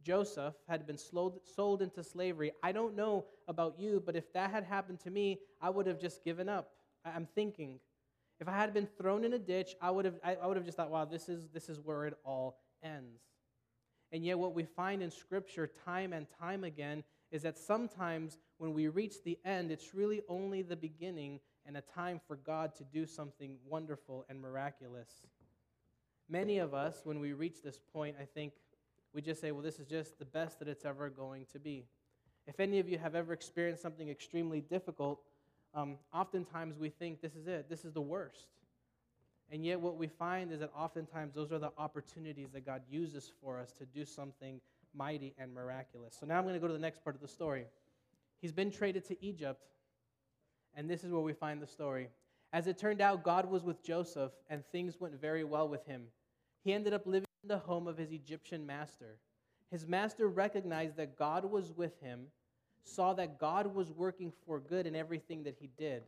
Joseph 0.02 0.54
had 0.68 0.86
been 0.86 0.96
sold 0.96 1.82
into 1.82 2.02
slavery. 2.02 2.52
I 2.62 2.72
don't 2.72 2.96
know 2.96 3.26
about 3.48 3.78
you, 3.78 4.02
but 4.04 4.16
if 4.16 4.32
that 4.32 4.50
had 4.50 4.64
happened 4.64 5.00
to 5.00 5.10
me, 5.10 5.40
I 5.60 5.68
would 5.70 5.86
have 5.86 6.00
just 6.00 6.24
given 6.24 6.48
up. 6.48 6.70
I'm 7.04 7.26
thinking, 7.34 7.80
if 8.40 8.48
I 8.48 8.52
had 8.52 8.72
been 8.72 8.88
thrown 8.98 9.24
in 9.24 9.34
a 9.34 9.38
ditch, 9.38 9.74
I 9.80 9.90
would 9.90 10.06
have, 10.06 10.14
I, 10.24 10.46
would 10.46 10.56
have 10.56 10.64
just 10.64 10.76
thought, 10.76 10.90
wow, 10.90 11.04
this 11.04 11.28
is, 11.28 11.48
this 11.52 11.68
is 11.68 11.78
where 11.78 12.06
it 12.06 12.14
all 12.24 12.58
ends. 12.82 13.20
And 14.12 14.24
yet, 14.24 14.38
what 14.38 14.54
we 14.54 14.64
find 14.64 15.02
in 15.02 15.10
Scripture 15.10 15.70
time 15.84 16.12
and 16.12 16.26
time 16.40 16.64
again 16.64 17.04
is 17.30 17.42
that 17.42 17.58
sometimes 17.58 18.38
when 18.58 18.74
we 18.74 18.88
reach 18.88 19.22
the 19.24 19.38
end, 19.44 19.70
it's 19.70 19.94
really 19.94 20.22
only 20.28 20.62
the 20.62 20.76
beginning 20.76 21.40
and 21.66 21.76
a 21.76 21.80
time 21.80 22.20
for 22.26 22.36
God 22.36 22.74
to 22.76 22.84
do 22.84 23.06
something 23.06 23.56
wonderful 23.68 24.24
and 24.28 24.40
miraculous. 24.40 25.08
Many 26.28 26.58
of 26.58 26.74
us, 26.74 27.00
when 27.04 27.20
we 27.20 27.32
reach 27.32 27.62
this 27.62 27.78
point, 27.92 28.16
I 28.20 28.24
think 28.24 28.52
we 29.12 29.20
just 29.20 29.40
say, 29.40 29.50
well, 29.50 29.62
this 29.62 29.78
is 29.78 29.86
just 29.86 30.18
the 30.18 30.24
best 30.24 30.58
that 30.60 30.68
it's 30.68 30.84
ever 30.84 31.08
going 31.10 31.46
to 31.52 31.58
be. 31.58 31.86
If 32.46 32.60
any 32.60 32.78
of 32.78 32.88
you 32.88 32.98
have 32.98 33.14
ever 33.14 33.32
experienced 33.32 33.82
something 33.82 34.08
extremely 34.08 34.60
difficult, 34.60 35.20
um, 35.74 35.96
oftentimes 36.12 36.78
we 36.78 36.88
think 36.88 37.20
this 37.20 37.34
is 37.34 37.46
it, 37.46 37.68
this 37.68 37.84
is 37.84 37.92
the 37.92 38.00
worst. 38.00 38.46
And 39.52 39.64
yet, 39.64 39.80
what 39.80 39.96
we 39.96 40.06
find 40.06 40.52
is 40.52 40.60
that 40.60 40.70
oftentimes 40.76 41.34
those 41.34 41.50
are 41.50 41.58
the 41.58 41.72
opportunities 41.76 42.50
that 42.52 42.64
God 42.64 42.82
uses 42.88 43.32
for 43.42 43.58
us 43.58 43.72
to 43.72 43.84
do 43.84 44.04
something 44.04 44.60
mighty 44.94 45.34
and 45.38 45.52
miraculous. 45.52 46.16
So 46.18 46.26
now 46.26 46.38
I'm 46.38 46.44
going 46.44 46.54
to 46.54 46.60
go 46.60 46.66
to 46.66 46.72
the 46.72 46.78
next 46.78 47.02
part 47.02 47.16
of 47.16 47.22
the 47.22 47.28
story. 47.28 47.66
He's 48.40 48.52
been 48.52 48.70
traded 48.70 49.04
to 49.06 49.24
Egypt, 49.24 49.66
and 50.74 50.88
this 50.88 51.04
is 51.04 51.12
where 51.12 51.22
we 51.22 51.32
find 51.32 51.60
the 51.60 51.66
story. 51.66 52.08
As 52.52 52.66
it 52.66 52.78
turned 52.78 53.00
out, 53.00 53.22
God 53.22 53.48
was 53.48 53.64
with 53.64 53.82
Joseph, 53.82 54.32
and 54.48 54.64
things 54.66 55.00
went 55.00 55.20
very 55.20 55.44
well 55.44 55.68
with 55.68 55.84
him. 55.86 56.04
He 56.64 56.72
ended 56.72 56.92
up 56.92 57.06
living 57.06 57.28
in 57.42 57.48
the 57.48 57.58
home 57.58 57.86
of 57.86 57.96
his 57.96 58.12
Egyptian 58.12 58.66
master. 58.66 59.18
His 59.70 59.86
master 59.86 60.28
recognized 60.28 60.96
that 60.96 61.16
God 61.16 61.44
was 61.44 61.72
with 61.76 62.00
him 62.00 62.26
saw 62.84 63.12
that 63.14 63.38
God 63.38 63.74
was 63.74 63.90
working 63.90 64.32
for 64.46 64.58
good 64.58 64.86
in 64.86 64.96
everything 64.96 65.44
that 65.44 65.56
he 65.58 65.68
did. 65.78 66.02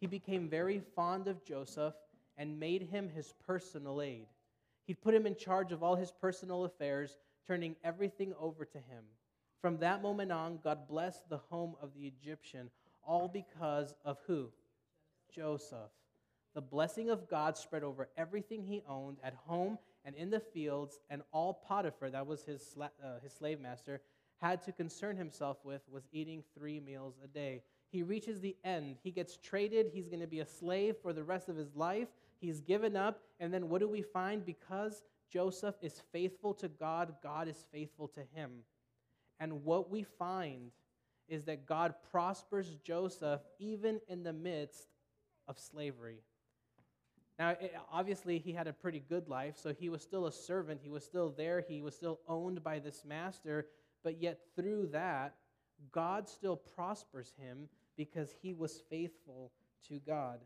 He 0.00 0.06
became 0.06 0.48
very 0.48 0.80
fond 0.94 1.28
of 1.28 1.44
Joseph 1.44 1.94
and 2.36 2.60
made 2.60 2.82
him 2.82 3.08
his 3.08 3.34
personal 3.46 4.00
aide. 4.00 4.28
He 4.86 4.94
put 4.94 5.14
him 5.14 5.26
in 5.26 5.34
charge 5.34 5.72
of 5.72 5.82
all 5.82 5.96
his 5.96 6.12
personal 6.12 6.64
affairs, 6.64 7.18
turning 7.48 7.74
everything 7.82 8.34
over 8.38 8.64
to 8.66 8.78
him. 8.78 9.04
From 9.60 9.78
that 9.78 10.02
moment 10.02 10.30
on, 10.30 10.60
God 10.62 10.86
blessed 10.86 11.28
the 11.28 11.40
home 11.50 11.74
of 11.82 11.94
the 11.94 12.06
Egyptian, 12.06 12.70
all 13.02 13.26
because 13.26 13.94
of 14.04 14.18
who? 14.26 14.50
Joseph. 15.34 15.90
The 16.54 16.60
blessing 16.60 17.10
of 17.10 17.28
God 17.28 17.56
spread 17.56 17.82
over 17.82 18.08
everything 18.16 18.62
he 18.62 18.82
owned 18.88 19.16
at 19.24 19.34
home 19.46 19.78
and 20.04 20.14
in 20.14 20.30
the 20.30 20.40
fields, 20.40 21.00
and 21.10 21.22
all 21.32 21.54
Potiphar, 21.66 22.10
that 22.10 22.26
was 22.26 22.44
his, 22.44 22.76
uh, 22.80 22.88
his 23.22 23.32
slave 23.32 23.60
master, 23.60 24.00
had 24.38 24.62
to 24.62 24.72
concern 24.72 25.16
himself 25.16 25.58
with 25.64 25.82
was 25.90 26.04
eating 26.12 26.42
three 26.56 26.80
meals 26.80 27.14
a 27.22 27.26
day. 27.26 27.62
He 27.90 28.02
reaches 28.02 28.40
the 28.40 28.56
end. 28.64 28.96
He 29.02 29.10
gets 29.10 29.36
traded. 29.36 29.90
He's 29.92 30.08
going 30.08 30.20
to 30.20 30.26
be 30.26 30.40
a 30.40 30.46
slave 30.46 30.96
for 31.02 31.12
the 31.12 31.24
rest 31.24 31.48
of 31.48 31.56
his 31.56 31.74
life. 31.74 32.08
He's 32.40 32.60
given 32.60 32.96
up. 32.96 33.20
And 33.40 33.52
then 33.52 33.68
what 33.68 33.80
do 33.80 33.88
we 33.88 34.02
find? 34.02 34.44
Because 34.44 35.02
Joseph 35.32 35.74
is 35.82 36.02
faithful 36.12 36.54
to 36.54 36.68
God, 36.68 37.14
God 37.22 37.48
is 37.48 37.66
faithful 37.72 38.08
to 38.08 38.20
him. 38.34 38.62
And 39.40 39.64
what 39.64 39.90
we 39.90 40.02
find 40.02 40.72
is 41.28 41.44
that 41.44 41.66
God 41.66 41.94
prospers 42.10 42.76
Joseph 42.82 43.40
even 43.58 44.00
in 44.08 44.22
the 44.22 44.32
midst 44.32 44.88
of 45.46 45.58
slavery. 45.58 46.22
Now, 47.38 47.50
it, 47.50 47.74
obviously, 47.92 48.38
he 48.38 48.52
had 48.52 48.66
a 48.66 48.72
pretty 48.72 49.02
good 49.08 49.28
life, 49.28 49.56
so 49.56 49.72
he 49.72 49.88
was 49.88 50.02
still 50.02 50.26
a 50.26 50.32
servant. 50.32 50.80
He 50.82 50.88
was 50.88 51.04
still 51.04 51.30
there. 51.36 51.64
He 51.68 51.82
was 51.82 51.94
still 51.94 52.18
owned 52.26 52.64
by 52.64 52.80
this 52.80 53.04
master 53.04 53.66
but 54.04 54.20
yet 54.20 54.40
through 54.56 54.88
that, 54.92 55.34
God 55.92 56.28
still 56.28 56.56
prospers 56.56 57.34
him 57.38 57.68
because 57.96 58.34
he 58.42 58.52
was 58.52 58.82
faithful 58.90 59.52
to 59.88 60.00
God. 60.00 60.40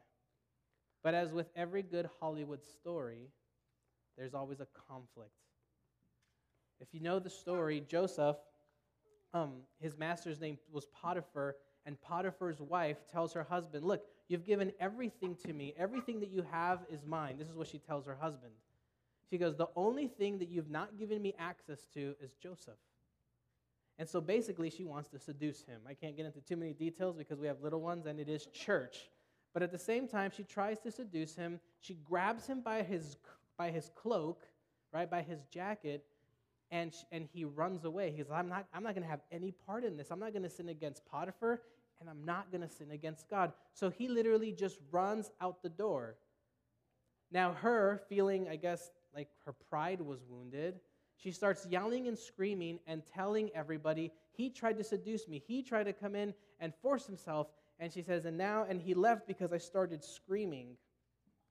But 1.03 1.15
as 1.15 1.33
with 1.33 1.49
every 1.57 1.83
good 1.83 2.09
Hollywood 2.21 2.63
story, 2.65 3.29
there's 4.17 4.35
always 4.35 4.61
a 4.61 4.67
conflict. 4.89 5.31
If 6.81 6.89
you 6.93 7.01
know 7.01 7.19
the 7.19 7.31
story, 7.31 7.83
Joseph, 7.89 8.37
um, 9.35 9.53
his 9.81 9.97
master's 9.97 10.41
name 10.41 10.59
was 10.71 10.87
Potiphar, 10.87 11.57
and 11.87 12.01
Potiphar's 12.01 12.61
wife 12.61 12.99
tells 13.11 13.33
her 13.33 13.45
husband, 13.45 13.85
Look, 13.85 14.05
you've 14.29 14.45
given 14.45 14.73
everything 14.81 15.37
to 15.47 15.53
me. 15.53 15.75
Everything 15.79 16.21
that 16.21 16.31
you 16.31 16.45
have 16.51 16.81
is 16.91 17.05
mine. 17.05 17.37
This 17.39 17.49
is 17.49 17.55
what 17.55 17.69
she 17.69 17.79
tells 17.79 18.07
her 18.07 18.17
husband. 18.21 18.53
She 19.31 19.39
goes, 19.39 19.57
The 19.57 19.69
only 19.77 20.09
thing 20.09 20.39
that 20.39 20.49
you've 20.49 20.71
not 20.71 20.99
given 20.99 21.23
me 21.23 21.35
access 21.39 21.87
to 21.95 22.15
is 22.21 22.35
Joseph. 22.43 22.75
And 23.99 24.09
so 24.09 24.21
basically, 24.21 24.71
she 24.71 24.85
wants 24.85 25.09
to 25.11 25.19
seduce 25.19 25.63
him. 25.63 25.81
I 25.89 25.95
can't 25.95 26.17
get 26.17 26.27
into 26.27 26.41
too 26.41 26.57
many 26.57 26.73
details 26.73 27.15
because 27.17 27.39
we 27.39 27.47
have 27.47 27.63
little 27.63 27.81
ones 27.81 28.07
and 28.07 28.19
it 28.19 28.29
is 28.29 28.47
church. 28.47 29.11
But 29.53 29.63
at 29.63 29.71
the 29.71 29.79
same 29.79 30.09
time, 30.09 30.31
she 30.35 30.45
tries 30.45 30.81
to 30.81 30.91
seduce 30.91 31.37
him. 31.37 31.61
She 31.81 31.95
grabs 31.95 32.47
him 32.47 32.63
by 32.63 32.83
his, 32.83 33.17
by 33.57 33.71
his 33.71 33.91
cloak, 33.95 34.47
right, 34.93 35.11
by 35.11 35.23
his 35.23 35.43
jacket, 35.45 36.05
and, 36.71 36.93
and 37.11 37.29
he 37.33 37.45
runs 37.45 37.85
away. 37.85 38.11
He 38.11 38.19
says, 38.19 38.33
I'm 38.33 38.49
not, 38.49 38.67
I'm 38.73 38.83
not 38.83 38.95
going 38.95 39.05
to 39.05 39.11
have 39.11 39.23
any 39.31 39.53
part 39.67 39.85
in 39.85 39.97
this. 39.97 40.11
I'm 40.11 40.21
not 40.21 40.33
going 40.33 40.43
to 40.43 40.51
sin 40.51 40.69
against 40.69 41.05
Potiphar, 41.07 41.61
and 42.01 42.09
I'm 42.09 42.25
not 42.25 42.51
going 42.51 42.63
to 42.63 42.69
sin 42.69 42.91
against 42.91 43.29
God. 43.29 43.53
So 43.75 43.91
he 43.91 44.09
literally 44.09 44.53
just 44.53 44.79
runs 44.91 45.31
out 45.41 45.63
the 45.63 45.69
door. 45.69 46.17
Now, 47.31 47.53
her 47.53 48.03
feeling, 48.09 48.49
I 48.49 48.57
guess, 48.57 48.91
like 49.15 49.29
her 49.45 49.55
pride 49.71 50.01
was 50.01 50.21
wounded, 50.29 50.81
she 51.23 51.31
starts 51.31 51.67
yelling 51.67 52.09
and 52.09 52.19
screaming 52.19 52.81
and 52.87 53.03
telling 53.07 53.51
everybody, 53.55 54.13
He 54.33 54.51
tried 54.51 54.77
to 54.79 54.85
seduce 54.85 55.29
me. 55.29 55.43
He 55.47 55.63
tried 55.63 55.85
to 55.85 55.93
come 55.93 56.17
in 56.17 56.35
and 56.59 56.75
force 56.83 57.07
himself. 57.07 57.49
And 57.79 57.93
she 57.93 58.03
says, 58.03 58.25
And 58.25 58.37
now, 58.37 58.67
and 58.69 58.81
he 58.81 58.95
left 58.95 59.29
because 59.29 59.53
I 59.53 59.59
started 59.59 60.03
screaming. 60.03 60.77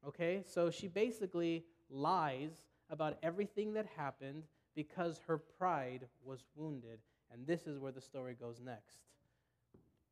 Okay, 0.05 0.43
so 0.45 0.69
she 0.71 0.87
basically 0.87 1.63
lies 1.91 2.51
about 2.89 3.17
everything 3.21 3.73
that 3.73 3.85
happened 3.95 4.43
because 4.75 5.19
her 5.27 5.37
pride 5.37 6.07
was 6.23 6.43
wounded. 6.55 6.99
And 7.31 7.45
this 7.45 7.67
is 7.67 7.77
where 7.77 7.91
the 7.91 8.01
story 8.01 8.35
goes 8.39 8.61
next. 8.63 8.97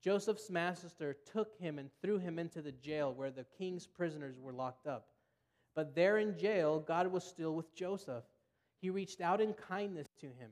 Joseph's 0.02 0.50
master 0.50 1.18
took 1.32 1.58
him 1.60 1.78
and 1.78 1.90
threw 2.02 2.18
him 2.18 2.40
into 2.40 2.62
the 2.62 2.72
jail 2.72 3.14
where 3.14 3.32
the 3.32 3.46
king's 3.58 3.86
prisoners 3.86 4.40
were 4.40 4.54
locked 4.54 4.88
up. 4.88 5.08
But 5.76 5.94
there 5.94 6.18
in 6.18 6.38
jail, 6.38 6.80
God 6.80 7.12
was 7.12 7.24
still 7.24 7.54
with 7.54 7.76
Joseph. 7.76 8.24
He 8.82 8.90
reached 8.90 9.20
out 9.20 9.42
in 9.42 9.54
kindness 9.54 10.08
to 10.22 10.28
him. 10.28 10.52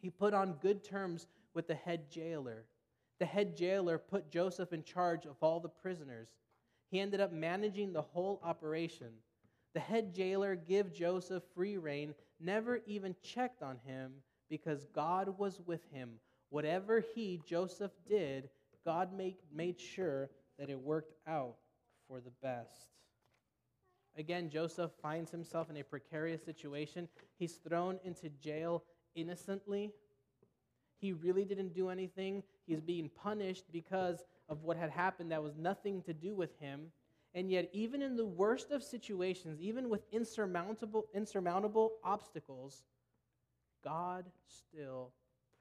He 0.00 0.08
put 0.08 0.32
on 0.34 0.58
good 0.62 0.82
terms 0.82 1.28
with 1.52 1.66
the 1.66 1.74
head 1.74 2.10
jailer. 2.10 2.64
The 3.18 3.26
head 3.26 3.56
jailer 3.56 3.98
put 3.98 4.30
Joseph 4.30 4.72
in 4.72 4.82
charge 4.82 5.26
of 5.26 5.36
all 5.40 5.60
the 5.60 5.68
prisoners. 5.68 6.28
He 6.90 7.00
ended 7.00 7.20
up 7.20 7.32
managing 7.32 7.92
the 7.92 8.02
whole 8.02 8.40
operation. 8.42 9.08
The 9.74 9.80
head 9.80 10.14
jailer 10.14 10.54
gave 10.54 10.94
Joseph 10.94 11.42
free 11.54 11.76
rein, 11.76 12.14
never 12.40 12.80
even 12.86 13.16
checked 13.22 13.62
on 13.62 13.78
him 13.84 14.12
because 14.48 14.86
God 14.94 15.36
was 15.36 15.60
with 15.66 15.80
him. 15.92 16.12
Whatever 16.50 17.04
he, 17.14 17.40
Joseph, 17.44 17.90
did, 18.08 18.48
God 18.84 19.12
made, 19.12 19.36
made 19.52 19.80
sure 19.80 20.30
that 20.58 20.70
it 20.70 20.80
worked 20.80 21.14
out 21.26 21.56
for 22.06 22.20
the 22.20 22.30
best. 22.42 22.88
Again, 24.16 24.48
Joseph 24.48 24.92
finds 25.02 25.32
himself 25.32 25.70
in 25.70 25.76
a 25.76 25.82
precarious 25.82 26.44
situation. 26.44 27.08
He's 27.36 27.54
thrown 27.54 27.98
into 28.04 28.28
jail 28.28 28.84
innocently. 29.16 29.90
He 31.00 31.12
really 31.12 31.44
didn't 31.44 31.74
do 31.74 31.88
anything. 31.88 32.44
He's 32.66 32.80
being 32.80 33.08
punished 33.08 33.64
because 33.72 34.24
of 34.48 34.62
what 34.62 34.76
had 34.76 34.90
happened 34.90 35.32
that 35.32 35.42
was 35.42 35.56
nothing 35.56 36.02
to 36.02 36.12
do 36.12 36.36
with 36.36 36.56
him. 36.60 36.92
And 37.34 37.50
yet, 37.50 37.68
even 37.72 38.00
in 38.00 38.16
the 38.16 38.24
worst 38.24 38.70
of 38.70 38.82
situations, 38.82 39.60
even 39.60 39.88
with 39.88 40.02
insurmountable, 40.12 41.06
insurmountable 41.12 41.94
obstacles, 42.04 42.84
God 43.82 44.24
still 44.46 45.10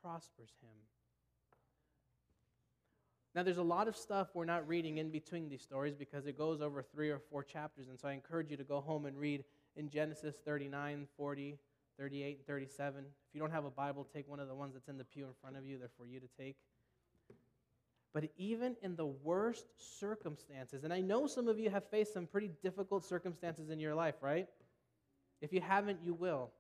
prospers 0.02 0.52
him. 0.62 0.70
Now, 3.36 3.42
there's 3.42 3.58
a 3.58 3.64
lot 3.64 3.88
of 3.88 3.98
stuff 3.98 4.28
we're 4.36 4.46
not 4.46 4.68
reading 4.68 5.00
in 5.00 5.10
between 5.10 5.50
these 5.50 5.64
stories 5.64 5.96
because 5.96 6.28
it 6.28 6.38
goes 6.38 6.62
over 6.62 6.84
three 6.84 7.10
or 7.10 7.18
four 7.18 7.44
chapters. 7.44 7.88
And 7.90 8.00
so 8.00 8.08
I 8.08 8.14
encourage 8.14 8.52
you 8.52 8.58
to 8.58 8.64
go 8.64 8.80
home 8.80 9.06
and 9.06 9.18
read 9.18 9.44
in 9.76 9.90
Genesis 9.90 10.36
39, 10.46 11.08
40, 11.18 11.58
38, 11.98 12.38
and 12.38 12.46
37. 12.46 13.00
If 13.00 13.06
you 13.34 13.40
don't 13.40 13.52
have 13.52 13.66
a 13.66 13.72
Bible, 13.72 14.08
take 14.14 14.30
one 14.30 14.40
of 14.40 14.48
the 14.48 14.54
ones 14.54 14.76
that's 14.76 14.88
in 14.88 15.00
the 15.00 15.04
pew 15.04 15.26
in 15.26 15.34
front 15.42 15.58
of 15.58 15.66
you. 15.66 15.80
They're 15.80 15.90
for 15.98 16.06
you 16.06 16.20
to 16.20 16.28
take. 16.38 16.58
But 18.14 18.30
even 18.38 18.76
in 18.84 18.96
the 18.96 19.08
worst 19.08 19.66
circumstances, 19.78 20.84
and 20.84 20.94
I 20.94 21.02
know 21.02 21.26
some 21.26 21.48
of 21.48 21.58
you 21.58 21.72
have 21.72 21.90
faced 21.90 22.14
some 22.14 22.28
pretty 22.28 22.52
difficult 22.62 23.04
circumstances 23.04 23.70
in 23.70 23.80
your 23.80 23.96
life, 23.96 24.16
right? 24.22 24.48
If 25.42 25.52
you 25.52 25.62
haven't, 25.62 26.00
you 26.04 26.14
will. 26.14 26.52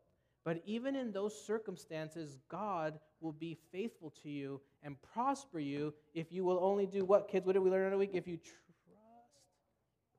But 0.43 0.61
even 0.65 0.95
in 0.95 1.11
those 1.11 1.39
circumstances, 1.45 2.37
God 2.49 2.99
will 3.21 3.31
be 3.31 3.57
faithful 3.71 4.11
to 4.23 4.29
you 4.29 4.59
and 4.81 4.97
prosper 5.13 5.59
you 5.59 5.93
if 6.13 6.31
you 6.31 6.43
will 6.43 6.59
only 6.61 6.85
do 6.85 7.05
what, 7.05 7.29
kids? 7.29 7.45
What 7.45 7.53
did 7.53 7.59
we 7.59 7.69
learn 7.69 7.87
in 7.87 7.93
a 7.93 7.97
week? 7.97 8.11
If 8.13 8.27
you 8.27 8.37
trust. 8.37 8.59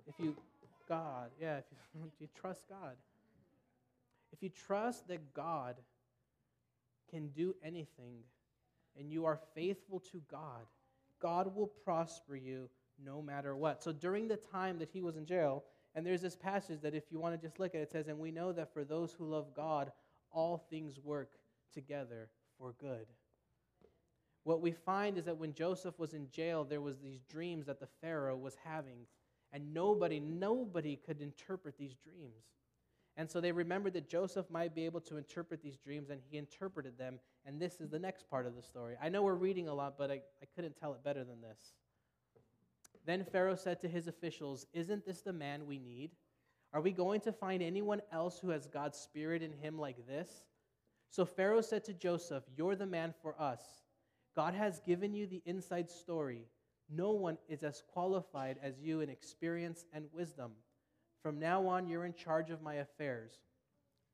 If 0.06 0.14
you, 0.18 0.36
God, 0.88 1.30
yeah, 1.40 1.58
if 1.58 1.64
you, 1.70 2.02
if 2.14 2.20
you 2.20 2.28
trust 2.40 2.62
God. 2.68 2.96
If 4.32 4.42
you 4.42 4.50
trust 4.50 5.08
that 5.08 5.34
God 5.34 5.76
can 7.10 7.28
do 7.28 7.54
anything 7.62 8.22
and 8.98 9.10
you 9.10 9.26
are 9.26 9.38
faithful 9.54 10.00
to 10.12 10.20
God, 10.30 10.66
God 11.24 11.56
will 11.56 11.68
prosper 11.68 12.36
you 12.36 12.68
no 13.02 13.22
matter 13.22 13.56
what. 13.56 13.82
So 13.82 13.92
during 13.92 14.28
the 14.28 14.36
time 14.36 14.78
that 14.78 14.90
he 14.90 15.00
was 15.00 15.16
in 15.16 15.24
jail, 15.24 15.64
and 15.94 16.04
there's 16.04 16.20
this 16.20 16.36
passage 16.36 16.82
that 16.82 16.94
if 16.94 17.04
you 17.10 17.18
want 17.18 17.34
to 17.34 17.40
just 17.40 17.58
look 17.58 17.74
at 17.74 17.80
it, 17.80 17.84
it 17.84 17.90
says, 17.90 18.08
And 18.08 18.18
we 18.18 18.30
know 18.30 18.52
that 18.52 18.74
for 18.74 18.84
those 18.84 19.14
who 19.14 19.24
love 19.24 19.54
God, 19.56 19.90
all 20.30 20.66
things 20.68 21.00
work 21.02 21.30
together 21.72 22.28
for 22.58 22.74
good. 22.78 23.06
What 24.42 24.60
we 24.60 24.72
find 24.72 25.16
is 25.16 25.24
that 25.24 25.38
when 25.38 25.54
Joseph 25.54 25.98
was 25.98 26.12
in 26.12 26.28
jail, 26.28 26.62
there 26.62 26.82
was 26.82 26.98
these 26.98 27.22
dreams 27.22 27.64
that 27.66 27.80
the 27.80 27.88
Pharaoh 28.02 28.36
was 28.36 28.58
having, 28.62 29.06
and 29.50 29.72
nobody, 29.72 30.20
nobody 30.20 30.96
could 30.96 31.22
interpret 31.22 31.78
these 31.78 31.94
dreams. 31.94 32.44
And 33.16 33.30
so 33.30 33.40
they 33.40 33.52
remembered 33.52 33.92
that 33.92 34.08
Joseph 34.08 34.50
might 34.50 34.74
be 34.74 34.84
able 34.86 35.00
to 35.02 35.16
interpret 35.16 35.62
these 35.62 35.76
dreams, 35.76 36.10
and 36.10 36.20
he 36.28 36.36
interpreted 36.36 36.98
them. 36.98 37.20
And 37.46 37.60
this 37.60 37.80
is 37.80 37.88
the 37.88 37.98
next 37.98 38.28
part 38.28 38.46
of 38.46 38.56
the 38.56 38.62
story. 38.62 38.96
I 39.00 39.08
know 39.08 39.22
we're 39.22 39.34
reading 39.34 39.68
a 39.68 39.74
lot, 39.74 39.94
but 39.96 40.10
I, 40.10 40.20
I 40.42 40.46
couldn't 40.54 40.76
tell 40.76 40.94
it 40.94 41.04
better 41.04 41.22
than 41.22 41.40
this. 41.40 41.74
Then 43.06 43.24
Pharaoh 43.24 43.54
said 43.54 43.80
to 43.80 43.88
his 43.88 44.08
officials, 44.08 44.66
Isn't 44.72 45.06
this 45.06 45.20
the 45.20 45.32
man 45.32 45.66
we 45.66 45.78
need? 45.78 46.10
Are 46.72 46.80
we 46.80 46.90
going 46.90 47.20
to 47.20 47.32
find 47.32 47.62
anyone 47.62 48.02
else 48.10 48.40
who 48.40 48.50
has 48.50 48.66
God's 48.66 48.98
Spirit 48.98 49.42
in 49.42 49.52
him 49.52 49.78
like 49.78 50.06
this? 50.08 50.44
So 51.10 51.24
Pharaoh 51.24 51.60
said 51.60 51.84
to 51.84 51.94
Joseph, 51.94 52.42
You're 52.56 52.74
the 52.74 52.86
man 52.86 53.14
for 53.22 53.40
us. 53.40 53.60
God 54.34 54.54
has 54.54 54.80
given 54.80 55.14
you 55.14 55.28
the 55.28 55.42
inside 55.46 55.88
story. 55.88 56.48
No 56.90 57.12
one 57.12 57.38
is 57.48 57.62
as 57.62 57.82
qualified 57.92 58.58
as 58.60 58.80
you 58.80 59.00
in 59.00 59.08
experience 59.08 59.84
and 59.92 60.06
wisdom. 60.12 60.52
From 61.24 61.38
now 61.38 61.66
on, 61.66 61.88
you're 61.88 62.04
in 62.04 62.12
charge 62.12 62.50
of 62.50 62.60
my 62.60 62.74
affairs. 62.74 63.32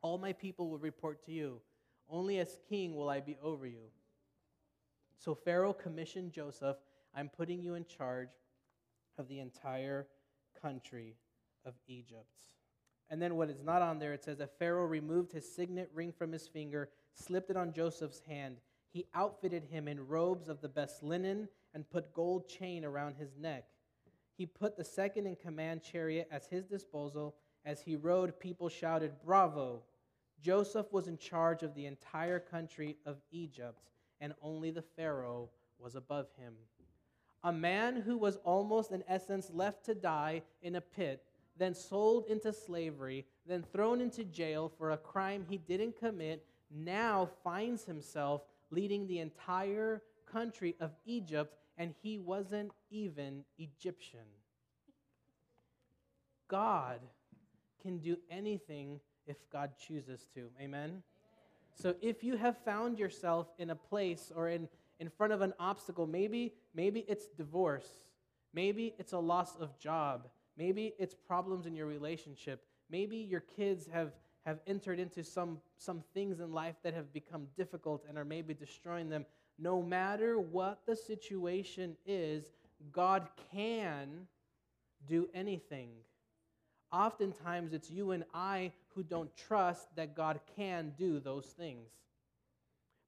All 0.01 0.17
my 0.17 0.33
people 0.33 0.71
will 0.71 0.79
report 0.79 1.27
to 1.27 1.33
you. 1.33 1.61
Only 2.09 2.39
as 2.39 2.57
king 2.69 2.95
will 2.95 3.09
I 3.09 3.19
be 3.19 3.37
over 3.43 3.67
you. 3.67 3.91
So 5.19 5.35
Pharaoh 5.35 5.73
commissioned 5.73 6.33
Joseph 6.33 6.77
I'm 7.13 7.29
putting 7.29 7.61
you 7.61 7.75
in 7.75 7.85
charge 7.85 8.29
of 9.19 9.27
the 9.27 9.41
entire 9.41 10.07
country 10.63 11.17
of 11.67 11.75
Egypt. 11.89 12.45
And 13.11 13.21
then 13.21 13.35
what 13.35 13.51
is 13.51 13.61
not 13.61 13.83
on 13.83 13.99
there, 13.99 14.13
it 14.13 14.23
says 14.23 14.39
that 14.39 14.57
Pharaoh 14.61 14.87
removed 14.87 15.33
his 15.33 15.53
signet 15.53 15.91
ring 15.93 16.13
from 16.17 16.31
his 16.31 16.47
finger, 16.47 16.91
slipped 17.13 17.51
it 17.51 17.57
on 17.57 17.73
Joseph's 17.73 18.21
hand. 18.21 18.59
He 18.93 19.07
outfitted 19.15 19.65
him 19.65 19.89
in 19.89 20.07
robes 20.07 20.49
of 20.49 20.61
the 20.61 20.69
best 20.69 21.03
linen 21.03 21.49
and 21.75 21.91
put 21.91 22.15
gold 22.15 22.49
chain 22.49 22.85
around 22.85 23.17
his 23.17 23.37
neck. 23.37 23.65
He 24.41 24.47
put 24.47 24.75
the 24.75 24.85
second 24.85 25.27
in 25.27 25.37
command 25.37 25.83
chariot 25.83 26.27
at 26.33 26.47
his 26.47 26.65
disposal. 26.65 27.35
As 27.67 27.83
he 27.83 27.95
rode, 27.95 28.41
people 28.41 28.71
shouted, 28.71 29.13
Bravo! 29.23 29.83
Joseph 30.41 30.91
was 30.91 31.09
in 31.09 31.19
charge 31.19 31.63
of 31.63 31.75
the 31.75 31.85
entire 31.85 32.41
country 32.41 32.97
of 33.05 33.19
Egypt, 33.33 33.91
and 34.19 34.33
only 34.41 34.71
the 34.71 34.81
Pharaoh 34.81 35.51
was 35.79 35.95
above 35.95 36.29
him. 36.39 36.55
A 37.45 37.53
man 37.53 37.97
who 37.97 38.17
was 38.17 38.37
almost, 38.37 38.93
in 38.93 39.05
essence, 39.07 39.51
left 39.53 39.85
to 39.85 39.95
die 39.95 40.41
in 40.63 40.77
a 40.77 40.81
pit 40.81 41.23
then 41.59 41.75
sold 41.75 42.25
into 42.29 42.51
slavery, 42.51 43.27
then 43.45 43.63
thrown 43.63 44.01
into 44.01 44.25
jail 44.25 44.73
for 44.79 44.93
a 44.93 44.97
crime 44.97 45.45
he 45.51 45.59
didn't 45.59 46.01
commit, 46.01 46.47
now 46.71 47.29
finds 47.45 47.85
himself 47.85 48.41
leading 48.71 49.07
the 49.07 49.19
entire 49.19 50.01
country 50.25 50.77
of 50.81 50.93
Egypt, 51.05 51.55
and 51.81 51.93
he 52.01 52.17
wasn't 52.17 52.71
even 52.93 53.45
Egyptian. 53.59 54.29
God 56.47 57.01
can 57.83 57.99
do 57.99 58.17
anything 58.31 59.01
if 59.27 59.37
God 59.51 59.73
chooses 59.77 60.29
to. 60.35 60.51
Amen? 60.61 61.03
So 61.75 61.97
if 62.01 62.23
you 62.23 62.37
have 62.37 62.57
found 62.65 63.01
yourself 63.01 63.49
in 63.59 63.71
a 63.71 63.75
place 63.75 64.31
or 64.37 64.49
in, 64.49 64.69
in 65.01 65.09
front 65.09 65.33
of 65.33 65.41
an 65.41 65.55
obstacle, 65.59 66.07
maybe, 66.07 66.55
maybe 66.75 67.05
it's 67.09 67.27
divorce, 67.27 67.89
maybe 68.53 68.95
it's 68.99 69.13
a 69.13 69.19
loss 69.19 69.57
of 69.57 69.77
job, 69.79 70.29
Maybe 70.61 70.93
it's 70.99 71.15
problems 71.15 71.65
in 71.65 71.75
your 71.75 71.87
relationship. 71.87 72.63
Maybe 72.91 73.17
your 73.17 73.41
kids 73.41 73.89
have, 73.91 74.13
have 74.45 74.61
entered 74.67 74.99
into 74.99 75.25
some, 75.25 75.57
some 75.79 76.03
things 76.13 76.39
in 76.39 76.53
life 76.53 76.75
that 76.83 76.93
have 76.93 77.15
become 77.15 77.47
difficult 77.57 78.05
and 78.07 78.19
are 78.19 78.27
maybe 78.27 78.53
destroying 78.53 79.09
them. 79.09 79.25
No 79.61 79.83
matter 79.83 80.39
what 80.39 80.81
the 80.87 80.97
situation 80.97 81.97
is, 82.07 82.51
God 82.93 83.29
can 83.53 84.27
do 85.07 85.29
anything. 85.35 85.91
Oftentimes, 86.93 87.73
it's 87.73 87.91
you 87.91 88.13
and 88.13 88.25
I 88.33 88.73
who 88.95 89.03
don't 89.03 89.31
trust 89.37 89.95
that 89.97 90.17
God 90.17 90.41
can 90.57 90.93
do 90.99 91.21
those 91.21 91.47
things. 91.47 91.91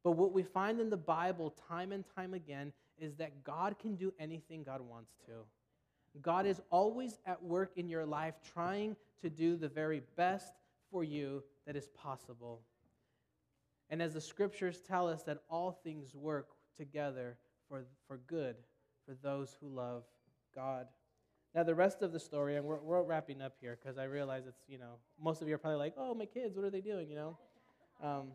But 0.05 0.13
what 0.13 0.33
we 0.33 0.43
find 0.43 0.79
in 0.79 0.91
the 0.91 0.97
Bible 0.97 1.55
time 1.69 1.91
and 1.91 2.05
time 2.15 2.35
again 2.35 2.73
is 2.99 3.15
that 3.17 3.45
God 3.45 3.79
can 3.79 3.97
do 3.97 4.13
anything 4.21 4.63
God 4.63 4.81
wants 4.81 5.13
to. 5.27 5.33
God 6.21 6.45
is 6.45 6.61
always 6.71 7.19
at 7.25 7.43
work 7.43 7.73
in 7.77 7.89
your 7.89 8.05
life 8.05 8.35
trying 8.53 8.97
to 9.23 9.31
do 9.31 9.57
the 9.57 9.69
very 9.69 10.03
best 10.17 10.53
for 10.91 11.03
you 11.03 11.43
that 11.67 11.77
is 11.77 11.89
possible. 11.89 12.61
And 13.93 14.01
as 14.01 14.15
the 14.15 14.23
scriptures 14.23 14.81
tell 14.81 15.07
us 15.07 15.23
that 15.25 15.43
all 15.51 15.79
things 15.85 16.15
work 16.15 16.49
together 16.79 17.37
for, 17.69 17.85
for 18.09 18.17
good 18.27 18.57
for 19.07 19.15
those 19.23 19.55
who 19.61 19.69
love 19.69 20.05
God. 20.55 20.87
Now, 21.55 21.63
the 21.63 21.75
rest 21.75 22.01
of 22.01 22.11
the 22.11 22.19
story, 22.19 22.57
and 22.57 22.65
we're, 22.65 22.81
we're 22.81 23.03
wrapping 23.03 23.43
up 23.43 23.53
here 23.61 23.79
because 23.81 23.99
I 23.99 24.05
realize 24.05 24.45
it's, 24.49 24.63
you 24.67 24.79
know, 24.79 24.95
most 25.23 25.43
of 25.43 25.49
you 25.49 25.55
are 25.55 25.59
probably 25.59 25.79
like, 25.79 25.93
oh, 25.99 26.15
my 26.15 26.25
kids, 26.25 26.57
what 26.57 26.65
are 26.65 26.71
they 26.71 26.81
doing, 26.81 27.11
you 27.11 27.17
know? 27.17 27.39
Um, 28.03 28.29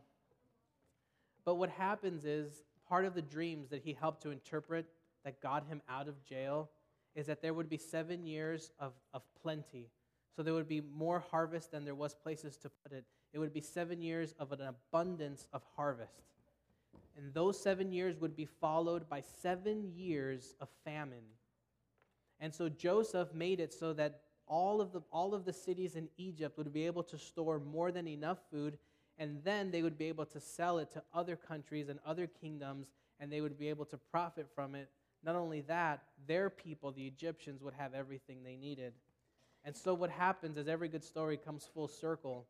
but 1.43 1.55
what 1.55 1.71
happens 1.71 2.23
is 2.23 2.61
part 2.87 3.05
of 3.05 3.15
the 3.15 3.21
dreams 3.23 3.67
that 3.69 3.81
he 3.81 3.97
helped 3.99 4.21
to 4.23 4.29
interpret 4.29 4.85
that 5.25 5.41
got 5.41 5.65
him 5.65 5.81
out 5.89 6.07
of 6.07 6.23
jail 6.23 6.69
is 7.15 7.25
that 7.25 7.41
there 7.41 7.55
would 7.55 7.67
be 7.67 7.77
seven 7.77 8.27
years 8.27 8.71
of, 8.79 8.93
of 9.11 9.23
plenty. 9.41 9.89
So 10.35 10.43
there 10.43 10.53
would 10.53 10.69
be 10.69 10.81
more 10.95 11.23
harvest 11.31 11.71
than 11.71 11.83
there 11.83 11.95
was 11.95 12.13
places 12.13 12.57
to 12.57 12.69
put 12.69 12.91
it. 12.91 13.05
It 13.33 13.39
would 13.39 13.53
be 13.53 13.61
seven 13.61 14.01
years 14.01 14.33
of 14.39 14.51
an 14.51 14.61
abundance 14.61 15.47
of 15.53 15.61
harvest. 15.75 16.23
And 17.17 17.33
those 17.33 17.59
seven 17.59 17.91
years 17.91 18.19
would 18.19 18.35
be 18.35 18.45
followed 18.45 19.09
by 19.09 19.21
seven 19.21 19.91
years 19.95 20.53
of 20.61 20.69
famine. 20.85 21.25
And 22.39 22.53
so 22.53 22.69
Joseph 22.69 23.33
made 23.33 23.59
it 23.59 23.73
so 23.73 23.93
that 23.93 24.21
all 24.47 24.79
of 24.79 24.93
the, 24.93 25.01
all 25.11 25.33
of 25.33 25.43
the 25.43 25.53
cities 25.53 25.95
in 25.95 26.07
Egypt 26.17 26.57
would 26.57 26.71
be 26.71 26.85
able 26.85 27.03
to 27.03 27.17
store 27.17 27.59
more 27.59 27.91
than 27.91 28.07
enough 28.07 28.37
food, 28.51 28.77
and 29.17 29.43
then 29.43 29.71
they 29.71 29.81
would 29.81 29.97
be 29.97 30.05
able 30.05 30.25
to 30.27 30.39
sell 30.39 30.77
it 30.77 30.91
to 30.91 31.03
other 31.13 31.35
countries 31.35 31.89
and 31.89 31.99
other 32.05 32.27
kingdoms, 32.27 32.87
and 33.19 33.31
they 33.31 33.41
would 33.41 33.57
be 33.57 33.67
able 33.67 33.85
to 33.85 33.97
profit 33.97 34.47
from 34.53 34.75
it. 34.75 34.89
Not 35.23 35.35
only 35.35 35.61
that, 35.61 36.03
their 36.27 36.49
people, 36.49 36.91
the 36.91 37.07
Egyptians, 37.07 37.61
would 37.63 37.73
have 37.73 37.93
everything 37.93 38.43
they 38.43 38.55
needed. 38.55 38.93
And 39.65 39.75
so, 39.75 39.93
what 39.93 40.11
happens 40.11 40.57
is 40.57 40.67
every 40.67 40.87
good 40.87 41.03
story 41.03 41.35
comes 41.35 41.67
full 41.73 41.87
circle 41.87 42.45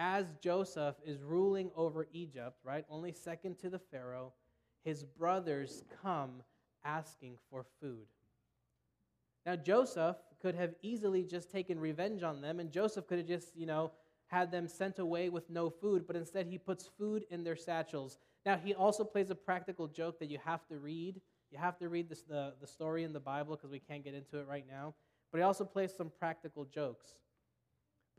as 0.00 0.32
Joseph 0.42 0.96
is 1.04 1.22
ruling 1.22 1.70
over 1.76 2.08
Egypt, 2.14 2.56
right, 2.64 2.86
only 2.88 3.12
second 3.12 3.58
to 3.58 3.68
the 3.68 3.78
Pharaoh, 3.78 4.32
his 4.82 5.04
brothers 5.04 5.84
come 6.02 6.42
asking 6.82 7.36
for 7.50 7.66
food. 7.82 8.06
Now, 9.44 9.56
Joseph 9.56 10.16
could 10.40 10.54
have 10.54 10.74
easily 10.80 11.22
just 11.22 11.52
taken 11.52 11.78
revenge 11.78 12.22
on 12.22 12.40
them, 12.40 12.60
and 12.60 12.72
Joseph 12.72 13.06
could 13.06 13.18
have 13.18 13.26
just, 13.26 13.54
you 13.54 13.66
know, 13.66 13.92
had 14.28 14.50
them 14.50 14.68
sent 14.68 14.98
away 14.98 15.28
with 15.28 15.50
no 15.50 15.68
food, 15.68 16.06
but 16.06 16.16
instead 16.16 16.46
he 16.46 16.56
puts 16.56 16.88
food 16.98 17.26
in 17.28 17.44
their 17.44 17.56
satchels. 17.56 18.16
Now, 18.46 18.56
he 18.56 18.72
also 18.74 19.04
plays 19.04 19.28
a 19.28 19.34
practical 19.34 19.86
joke 19.86 20.18
that 20.20 20.30
you 20.30 20.38
have 20.42 20.66
to 20.68 20.78
read. 20.78 21.20
You 21.50 21.58
have 21.58 21.78
to 21.78 21.90
read 21.90 22.08
this, 22.08 22.22
the, 22.22 22.54
the 22.58 22.66
story 22.66 23.04
in 23.04 23.12
the 23.12 23.20
Bible 23.20 23.54
because 23.54 23.70
we 23.70 23.80
can't 23.80 24.04
get 24.04 24.14
into 24.14 24.38
it 24.38 24.46
right 24.48 24.64
now. 24.66 24.94
But 25.30 25.38
he 25.38 25.42
also 25.42 25.64
plays 25.64 25.92
some 25.94 26.10
practical 26.18 26.64
jokes. 26.64 27.16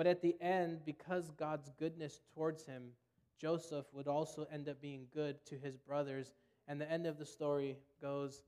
But 0.02 0.08
at 0.08 0.24
the 0.24 0.36
end, 0.42 0.80
because 0.84 1.30
God's 1.38 1.70
goodness 1.78 2.22
towards 2.34 2.66
him, 2.66 2.86
Joseph 3.40 3.86
would 3.94 4.08
also 4.08 4.48
end 4.52 4.68
up 4.68 4.82
being 4.82 5.06
good 5.14 5.36
to 5.46 5.60
his 5.60 5.78
brothers. 5.78 6.34
And 6.68 6.82
the 6.82 6.92
end 6.92 7.06
of 7.06 7.20
the 7.20 7.26
story 7.28 7.78
goes 8.02 8.42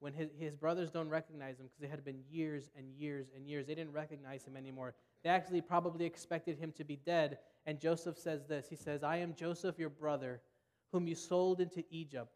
when 0.00 0.12
his, 0.12 0.30
his 0.36 0.56
brothers 0.56 0.90
don't 0.90 1.08
recognize 1.08 1.60
him, 1.60 1.66
because 1.66 1.84
it 1.84 1.90
had 1.90 2.04
been 2.04 2.24
years 2.28 2.72
and 2.76 2.90
years 2.92 3.28
and 3.36 3.46
years, 3.46 3.68
they 3.68 3.76
didn't 3.76 3.92
recognize 3.92 4.44
him 4.44 4.56
anymore. 4.56 4.96
They 5.22 5.30
actually 5.30 5.60
probably 5.60 6.06
expected 6.06 6.58
him 6.58 6.72
to 6.72 6.82
be 6.82 6.96
dead. 6.96 7.38
And 7.66 7.78
Joseph 7.78 8.18
says 8.18 8.46
this 8.48 8.66
He 8.68 8.74
says, 8.74 9.04
I 9.04 9.18
am 9.18 9.36
Joseph, 9.36 9.78
your 9.78 9.90
brother, 9.90 10.40
whom 10.90 11.06
you 11.06 11.14
sold 11.14 11.60
into 11.60 11.84
Egypt. 11.90 12.34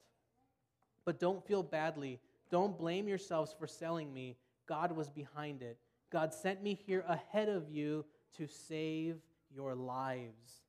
But 1.04 1.18
don't 1.18 1.44
feel 1.44 1.64
badly. 1.64 2.20
Don't 2.52 2.78
blame 2.78 3.08
yourselves 3.08 3.52
for 3.58 3.66
selling 3.66 4.14
me. 4.14 4.36
God 4.68 4.92
was 4.92 5.10
behind 5.10 5.60
it. 5.60 5.76
God 6.12 6.32
sent 6.32 6.62
me 6.62 6.78
here 6.86 7.04
ahead 7.08 7.48
of 7.48 7.68
you 7.68 8.04
to 8.36 8.46
save 8.46 9.16
your 9.54 9.74
lives. 9.74 10.62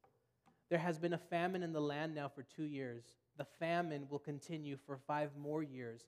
There 0.69 0.79
has 0.79 0.97
been 0.97 1.13
a 1.13 1.17
famine 1.17 1.63
in 1.63 1.73
the 1.73 1.81
land 1.81 2.15
now 2.15 2.27
for 2.27 2.43
two 2.43 2.63
years. 2.63 3.03
The 3.37 3.45
famine 3.59 4.07
will 4.09 4.19
continue 4.19 4.77
for 4.85 4.97
five 5.07 5.31
more 5.37 5.61
years, 5.61 6.01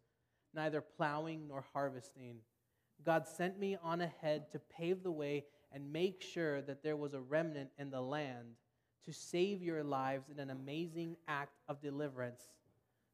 neither 0.53 0.81
plowing 0.81 1.47
nor 1.47 1.63
harvesting. 1.73 2.37
God 3.05 3.27
sent 3.27 3.59
me 3.59 3.77
on 3.83 4.01
ahead 4.01 4.51
to 4.51 4.59
pave 4.59 5.03
the 5.03 5.11
way 5.11 5.45
and 5.71 5.91
make 5.91 6.21
sure 6.21 6.61
that 6.61 6.81
there 6.81 6.95
was 6.95 7.13
a 7.13 7.19
remnant 7.19 7.69
in 7.77 7.91
the 7.91 8.01
land 8.01 8.55
to 9.05 9.13
save 9.13 9.61
your 9.61 9.83
lives 9.83 10.29
in 10.29 10.39
an 10.39 10.49
amazing 10.49 11.15
act 11.27 11.53
of 11.69 11.81
deliverance. 11.81 12.41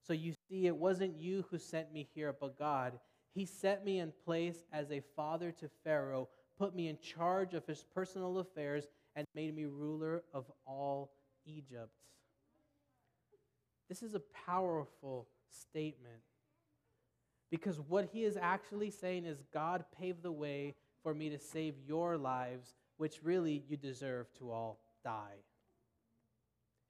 So 0.06 0.14
you 0.14 0.34
see, 0.50 0.68
it 0.68 0.76
wasn't 0.76 1.20
you 1.20 1.46
who 1.50 1.58
sent 1.58 1.94
me 1.94 2.08
here, 2.14 2.34
but 2.40 2.58
God. 2.58 2.94
He 3.34 3.46
set 3.46 3.84
me 3.84 4.00
in 4.00 4.14
place 4.26 4.64
as 4.72 4.92
a 4.92 5.02
father 5.16 5.52
to 5.52 5.70
Pharaoh 5.84 6.30
put 6.58 6.76
me 6.76 6.88
in 6.88 6.98
charge 7.00 7.54
of 7.54 7.66
his 7.66 7.84
personal 7.94 8.40
affairs, 8.40 8.86
and 9.16 9.26
made 9.36 9.56
me 9.56 9.66
ruler 9.66 10.24
of 10.34 10.52
all 10.66 11.12
Egypt. 11.46 11.92
This 13.90 14.02
is 14.02 14.16
a 14.16 14.22
powerful 14.46 15.28
statement 15.52 16.22
because 17.52 17.80
what 17.80 18.10
he 18.12 18.24
is 18.24 18.36
actually 18.36 18.90
saying 18.90 19.26
is 19.26 19.44
God 19.54 19.86
paved 20.00 20.24
the 20.24 20.32
way 20.32 20.74
for 21.04 21.14
me 21.14 21.30
to 21.30 21.38
save 21.38 21.76
your 21.88 22.18
lives, 22.18 22.74
which 22.98 23.20
really 23.22 23.64
you 23.70 23.78
deserve 23.78 24.34
to 24.40 24.50
all 24.50 24.80
die. 25.04 25.44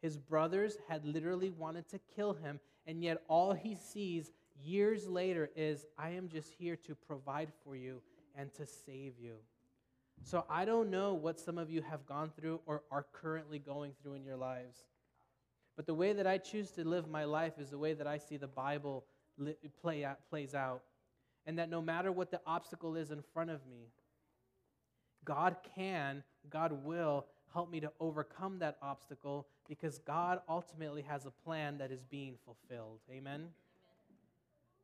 His 0.01 0.17
brothers 0.17 0.77
had 0.87 1.05
literally 1.05 1.49
wanted 1.49 1.89
to 1.89 1.99
kill 2.15 2.33
him, 2.33 2.61
and 2.87 3.03
yet 3.03 3.23
all 3.27 3.51
he 3.51 3.75
sees 3.75 4.31
years 4.63 5.05
later 5.05 5.49
is 5.55 5.85
I 5.97 6.11
am 6.11 6.29
just 6.29 6.53
here 6.57 6.77
to 6.87 6.95
provide 6.95 7.51
for 7.65 7.75
you 7.75 8.01
and 8.33 8.53
to 8.53 8.65
save 8.65 9.19
you. 9.19 9.35
So 10.23 10.45
I 10.49 10.63
don't 10.63 10.89
know 10.89 11.13
what 11.13 11.39
some 11.39 11.57
of 11.57 11.69
you 11.69 11.81
have 11.81 12.05
gone 12.05 12.31
through 12.39 12.61
or 12.65 12.83
are 12.89 13.05
currently 13.11 13.59
going 13.59 13.91
through 14.01 14.13
in 14.13 14.23
your 14.23 14.37
lives. 14.37 14.85
But 15.75 15.85
the 15.85 15.93
way 15.93 16.13
that 16.13 16.25
I 16.25 16.37
choose 16.37 16.71
to 16.71 16.87
live 16.87 17.09
my 17.09 17.25
life 17.25 17.53
is 17.59 17.69
the 17.69 17.77
way 17.77 17.93
that 17.93 18.07
I 18.07 18.17
see 18.17 18.37
the 18.37 18.47
Bible 18.47 19.03
play 19.81 20.05
out, 20.05 20.19
plays 20.29 20.55
out. 20.55 20.81
And 21.45 21.59
that 21.59 21.69
no 21.69 21.81
matter 21.81 22.11
what 22.11 22.31
the 22.31 22.39
obstacle 22.47 22.95
is 22.95 23.11
in 23.11 23.21
front 23.33 23.49
of 23.49 23.65
me, 23.67 23.89
God 25.25 25.57
can, 25.75 26.23
God 26.49 26.71
will 26.85 27.25
help 27.53 27.69
me 27.69 27.79
to 27.81 27.91
overcome 27.99 28.59
that 28.59 28.77
obstacle 28.81 29.47
because 29.67 29.99
God 29.99 30.39
ultimately 30.47 31.01
has 31.01 31.25
a 31.25 31.31
plan 31.31 31.77
that 31.79 31.91
is 31.91 32.03
being 32.03 32.35
fulfilled. 32.45 32.99
Amen? 33.09 33.33
Amen. 33.33 33.47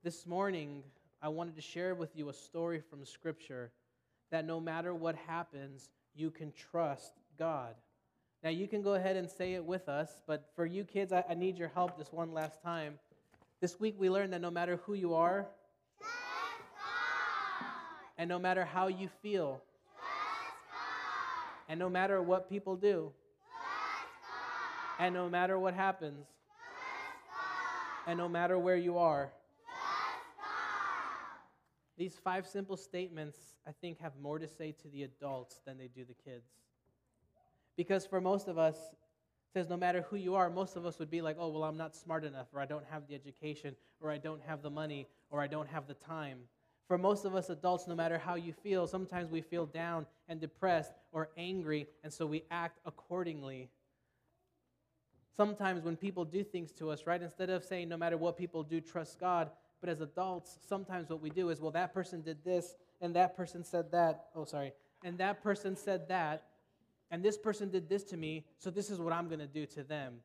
This 0.03 0.25
morning, 0.25 0.83
I 1.21 1.29
wanted 1.29 1.55
to 1.55 1.61
share 1.61 1.95
with 1.95 2.15
you 2.15 2.29
a 2.29 2.33
story 2.33 2.81
from 2.89 3.05
Scripture 3.05 3.71
that 4.31 4.45
no 4.45 4.59
matter 4.59 4.93
what 4.93 5.15
happens, 5.27 5.89
you 6.15 6.29
can 6.31 6.51
trust 6.51 7.13
God. 7.37 7.73
Now, 8.43 8.49
you 8.49 8.67
can 8.67 8.81
go 8.81 8.93
ahead 8.93 9.17
and 9.17 9.29
say 9.29 9.53
it 9.53 9.65
with 9.65 9.89
us, 9.89 10.21
but 10.25 10.49
for 10.55 10.65
you 10.65 10.83
kids, 10.83 11.11
I, 11.11 11.23
I 11.29 11.33
need 11.33 11.57
your 11.57 11.67
help 11.69 11.97
this 11.97 12.11
one 12.11 12.33
last 12.33 12.61
time. 12.63 12.99
This 13.59 13.79
week, 13.79 13.95
we 13.97 14.09
learned 14.09 14.31
that 14.33 14.41
no 14.41 14.51
matter 14.51 14.79
who 14.85 14.93
you 14.93 15.13
are, 15.13 15.45
and 18.17 18.29
no 18.29 18.39
matter 18.39 18.63
how 18.63 18.87
you 18.87 19.09
feel, 19.21 19.61
and 21.67 21.79
no 21.79 21.89
matter 21.89 22.21
what 22.21 22.49
people 22.49 22.75
do, 22.75 23.11
and 24.99 25.13
no 25.13 25.29
matter 25.29 25.59
what 25.59 25.73
happens, 25.73 26.25
and 28.07 28.17
no 28.17 28.29
matter 28.29 28.57
where 28.57 28.75
you 28.77 28.97
are, 28.97 29.29
these 31.99 32.15
five 32.15 32.47
simple 32.47 32.77
statements, 32.77 33.37
I 33.67 33.71
think, 33.73 33.99
have 33.99 34.13
more 34.21 34.39
to 34.39 34.47
say 34.47 34.71
to 34.81 34.87
the 34.87 35.03
adults 35.03 35.59
than 35.65 35.77
they 35.77 35.89
do 35.89 36.05
the 36.05 36.13
kids. 36.13 36.47
Because 37.75 38.05
for 38.05 38.21
most 38.21 38.47
of 38.47 38.57
us, 38.57 38.77
says 39.53 39.67
no 39.67 39.75
matter 39.75 40.05
who 40.09 40.15
you 40.15 40.33
are, 40.35 40.49
most 40.49 40.77
of 40.77 40.85
us 40.85 40.97
would 40.97 41.11
be 41.11 41.21
like, 41.21 41.35
oh, 41.37 41.49
well, 41.49 41.65
I'm 41.65 41.75
not 41.75 41.95
smart 41.95 42.23
enough, 42.23 42.47
or 42.53 42.61
I 42.61 42.65
don't 42.65 42.85
have 42.89 43.05
the 43.07 43.15
education, 43.15 43.75
or 43.99 44.11
I 44.11 44.17
don't 44.17 44.41
have 44.43 44.61
the 44.61 44.69
money, 44.69 45.07
or 45.29 45.41
I 45.41 45.47
don't 45.47 45.67
have 45.67 45.87
the 45.87 45.93
time. 45.93 46.39
For 46.87 46.97
most 46.97 47.25
of 47.25 47.35
us 47.35 47.49
adults, 47.49 47.85
no 47.85 47.95
matter 47.95 48.17
how 48.17 48.35
you 48.35 48.53
feel, 48.53 48.87
sometimes 48.87 49.29
we 49.29 49.41
feel 49.41 49.65
down 49.65 50.05
and 50.29 50.39
depressed 50.39 50.93
or 51.11 51.29
angry, 51.37 51.85
and 52.03 52.13
so 52.13 52.25
we 52.25 52.43
act 52.49 52.79
accordingly. 52.85 53.69
Sometimes 55.35 55.83
when 55.83 55.97
people 55.97 56.23
do 56.23 56.45
things 56.45 56.71
to 56.73 56.91
us, 56.91 57.05
right, 57.05 57.21
instead 57.21 57.49
of 57.49 57.63
saying, 57.65 57.89
no 57.89 57.97
matter 57.97 58.17
what 58.17 58.37
people 58.37 58.63
do, 58.63 58.79
trust 58.79 59.19
God, 59.19 59.49
But 59.81 59.89
as 59.89 60.01
adults, 60.01 60.59
sometimes 60.67 61.09
what 61.09 61.21
we 61.21 61.29
do 61.29 61.49
is, 61.49 61.61
well, 61.61 61.71
that 61.71 61.93
person 61.93 62.21
did 62.21 62.43
this, 62.43 62.75
and 63.01 63.15
that 63.15 63.35
person 63.37 63.63
said 63.63 63.91
that. 63.91 64.27
Oh, 64.35 64.45
sorry. 64.45 64.73
And 65.03 65.17
that 65.19 65.41
person 65.41 65.75
said 65.75 66.09
that, 66.09 66.43
and 67.11 67.23
this 67.23 67.37
person 67.37 67.69
did 67.69 67.89
this 67.89 68.03
to 68.05 68.17
me, 68.17 68.45
so 68.57 68.69
this 68.69 68.89
is 68.89 68.99
what 68.99 69.13
I'm 69.13 69.27
going 69.27 69.39
to 69.39 69.47
do 69.47 69.65
to 69.67 69.83
them. 69.83 70.15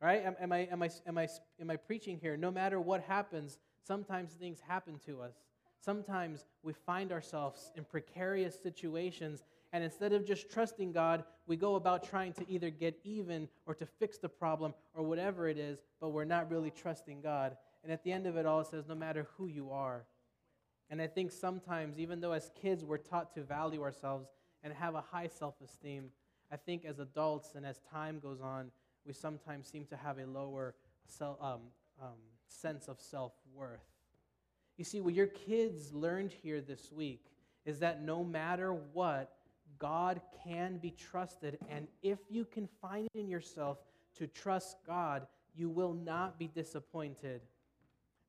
Right? 0.00 0.24
Am, 0.24 0.36
am, 0.40 0.52
I, 0.52 0.58
am, 0.70 0.82
I, 0.82 0.90
am, 1.06 1.18
I, 1.18 1.28
am 1.60 1.70
I 1.70 1.76
preaching 1.76 2.18
here? 2.20 2.36
No 2.36 2.50
matter 2.50 2.80
what 2.80 3.02
happens, 3.02 3.58
sometimes 3.86 4.32
things 4.32 4.58
happen 4.66 4.98
to 5.06 5.22
us. 5.22 5.34
Sometimes 5.82 6.44
we 6.62 6.74
find 6.74 7.10
ourselves 7.10 7.72
in 7.74 7.84
precarious 7.84 8.58
situations, 8.62 9.44
and 9.72 9.82
instead 9.82 10.12
of 10.12 10.26
just 10.26 10.50
trusting 10.50 10.92
God, 10.92 11.24
we 11.46 11.56
go 11.56 11.76
about 11.76 12.08
trying 12.08 12.34
to 12.34 12.50
either 12.50 12.70
get 12.70 12.98
even 13.02 13.48
or 13.66 13.74
to 13.74 13.86
fix 13.86 14.18
the 14.18 14.28
problem 14.28 14.74
or 14.94 15.02
whatever 15.02 15.48
it 15.48 15.58
is, 15.58 15.78
but 16.00 16.10
we're 16.10 16.24
not 16.24 16.50
really 16.50 16.70
trusting 16.70 17.22
God. 17.22 17.56
And 17.82 17.92
at 17.92 18.04
the 18.04 18.12
end 18.12 18.26
of 18.26 18.36
it 18.36 18.46
all, 18.46 18.60
it 18.60 18.66
says, 18.66 18.86
no 18.88 18.94
matter 18.94 19.26
who 19.36 19.46
you 19.46 19.70
are. 19.70 20.04
And 20.90 21.00
I 21.00 21.06
think 21.06 21.30
sometimes, 21.30 21.98
even 21.98 22.20
though 22.20 22.32
as 22.32 22.50
kids 22.60 22.84
we're 22.84 22.98
taught 22.98 23.32
to 23.34 23.42
value 23.42 23.82
ourselves 23.82 24.28
and 24.62 24.72
have 24.72 24.94
a 24.94 25.00
high 25.00 25.28
self 25.28 25.54
esteem, 25.62 26.10
I 26.52 26.56
think 26.56 26.84
as 26.84 26.98
adults 26.98 27.54
and 27.54 27.64
as 27.64 27.80
time 27.92 28.18
goes 28.18 28.40
on, 28.40 28.70
we 29.06 29.12
sometimes 29.12 29.68
seem 29.68 29.86
to 29.86 29.96
have 29.96 30.18
a 30.18 30.26
lower 30.26 30.74
self, 31.06 31.38
um, 31.40 31.60
um, 32.02 32.18
sense 32.48 32.88
of 32.88 33.00
self 33.00 33.32
worth. 33.54 33.80
You 34.76 34.84
see, 34.84 35.00
what 35.00 35.14
your 35.14 35.26
kids 35.26 35.92
learned 35.92 36.32
here 36.32 36.60
this 36.60 36.90
week 36.90 37.24
is 37.64 37.78
that 37.78 38.02
no 38.02 38.24
matter 38.24 38.72
what, 38.72 39.32
God 39.78 40.20
can 40.44 40.78
be 40.78 40.90
trusted. 40.90 41.58
And 41.70 41.86
if 42.02 42.18
you 42.28 42.44
can 42.44 42.68
find 42.80 43.06
it 43.14 43.18
in 43.18 43.28
yourself 43.28 43.78
to 44.16 44.26
trust 44.26 44.78
God, 44.86 45.26
you 45.54 45.68
will 45.68 45.94
not 45.94 46.38
be 46.38 46.48
disappointed. 46.48 47.42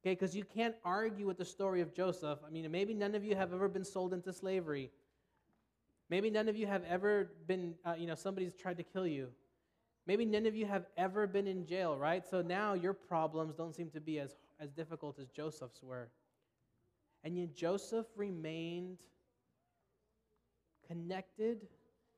Okay, 0.02 0.14
because 0.14 0.36
you 0.36 0.44
can't 0.44 0.76
argue 0.84 1.28
with 1.28 1.38
the 1.38 1.46
story 1.46 1.82
of 1.82 1.94
Joseph. 1.94 2.40
I 2.46 2.50
mean, 2.50 2.70
maybe 2.72 2.94
none 2.94 3.14
of 3.14 3.24
you 3.24 3.36
have 3.36 3.54
ever 3.54 3.68
been 3.68 3.84
sold 3.86 4.14
into 4.14 4.34
slavery. 4.34 4.90
Maybe 6.10 6.32
none 6.32 6.50
of 6.50 6.58
you 6.58 6.66
have 6.66 6.84
ever 6.90 7.30
been, 7.48 7.76
uh, 7.86 7.94
you 7.98 8.08
know, 8.08 8.16
somebody's 8.16 8.56
tried 8.56 8.78
to 8.78 8.84
kill 8.84 9.06
you. 9.06 9.30
Maybe 10.08 10.26
none 10.26 10.48
of 10.48 10.56
you 10.56 10.66
have 10.66 10.86
ever 10.98 11.28
been 11.28 11.46
in 11.46 11.68
jail, 11.68 11.96
right? 11.96 12.26
So 12.28 12.42
now 12.42 12.74
your 12.74 12.94
problems 12.94 13.56
don't 13.56 13.76
seem 13.76 13.92
to 13.92 14.02
be 14.02 14.20
as, 14.20 14.36
as 14.60 14.72
difficult 14.72 15.20
as 15.20 15.30
Joseph's 15.30 15.84
were. 15.84 16.10
And 17.24 17.38
yet 17.38 17.56
Joseph 17.56 18.08
remained 18.16 18.98
connected 20.88 21.68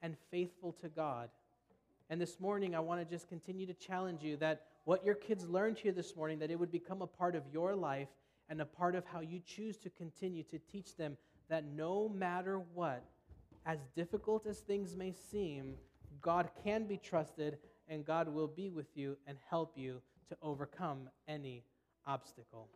and 0.01 0.15
faithful 0.31 0.71
to 0.81 0.87
God. 0.87 1.29
And 2.09 2.19
this 2.19 2.39
morning, 2.39 2.75
I 2.75 2.79
want 2.79 3.01
to 3.01 3.05
just 3.05 3.27
continue 3.27 3.67
to 3.67 3.73
challenge 3.73 4.23
you 4.23 4.37
that 4.37 4.67
what 4.85 5.05
your 5.05 5.15
kids 5.15 5.47
learned 5.47 5.77
here 5.77 5.91
this 5.91 6.15
morning, 6.15 6.39
that 6.39 6.51
it 6.51 6.59
would 6.59 6.71
become 6.71 7.01
a 7.01 7.07
part 7.07 7.35
of 7.35 7.43
your 7.51 7.75
life 7.75 8.09
and 8.49 8.61
a 8.61 8.65
part 8.65 8.95
of 8.95 9.05
how 9.05 9.21
you 9.21 9.39
choose 9.45 9.77
to 9.77 9.89
continue 9.89 10.43
to 10.43 10.59
teach 10.59 10.95
them 10.97 11.17
that 11.49 11.65
no 11.65 12.09
matter 12.09 12.59
what, 12.73 13.03
as 13.65 13.79
difficult 13.95 14.45
as 14.45 14.59
things 14.59 14.95
may 14.95 15.13
seem, 15.31 15.75
God 16.21 16.49
can 16.63 16.85
be 16.85 16.97
trusted 16.97 17.57
and 17.87 18.05
God 18.05 18.27
will 18.27 18.47
be 18.47 18.69
with 18.69 18.87
you 18.95 19.17
and 19.27 19.37
help 19.49 19.77
you 19.77 20.01
to 20.29 20.37
overcome 20.41 21.09
any 21.27 21.63
obstacle. 22.05 22.67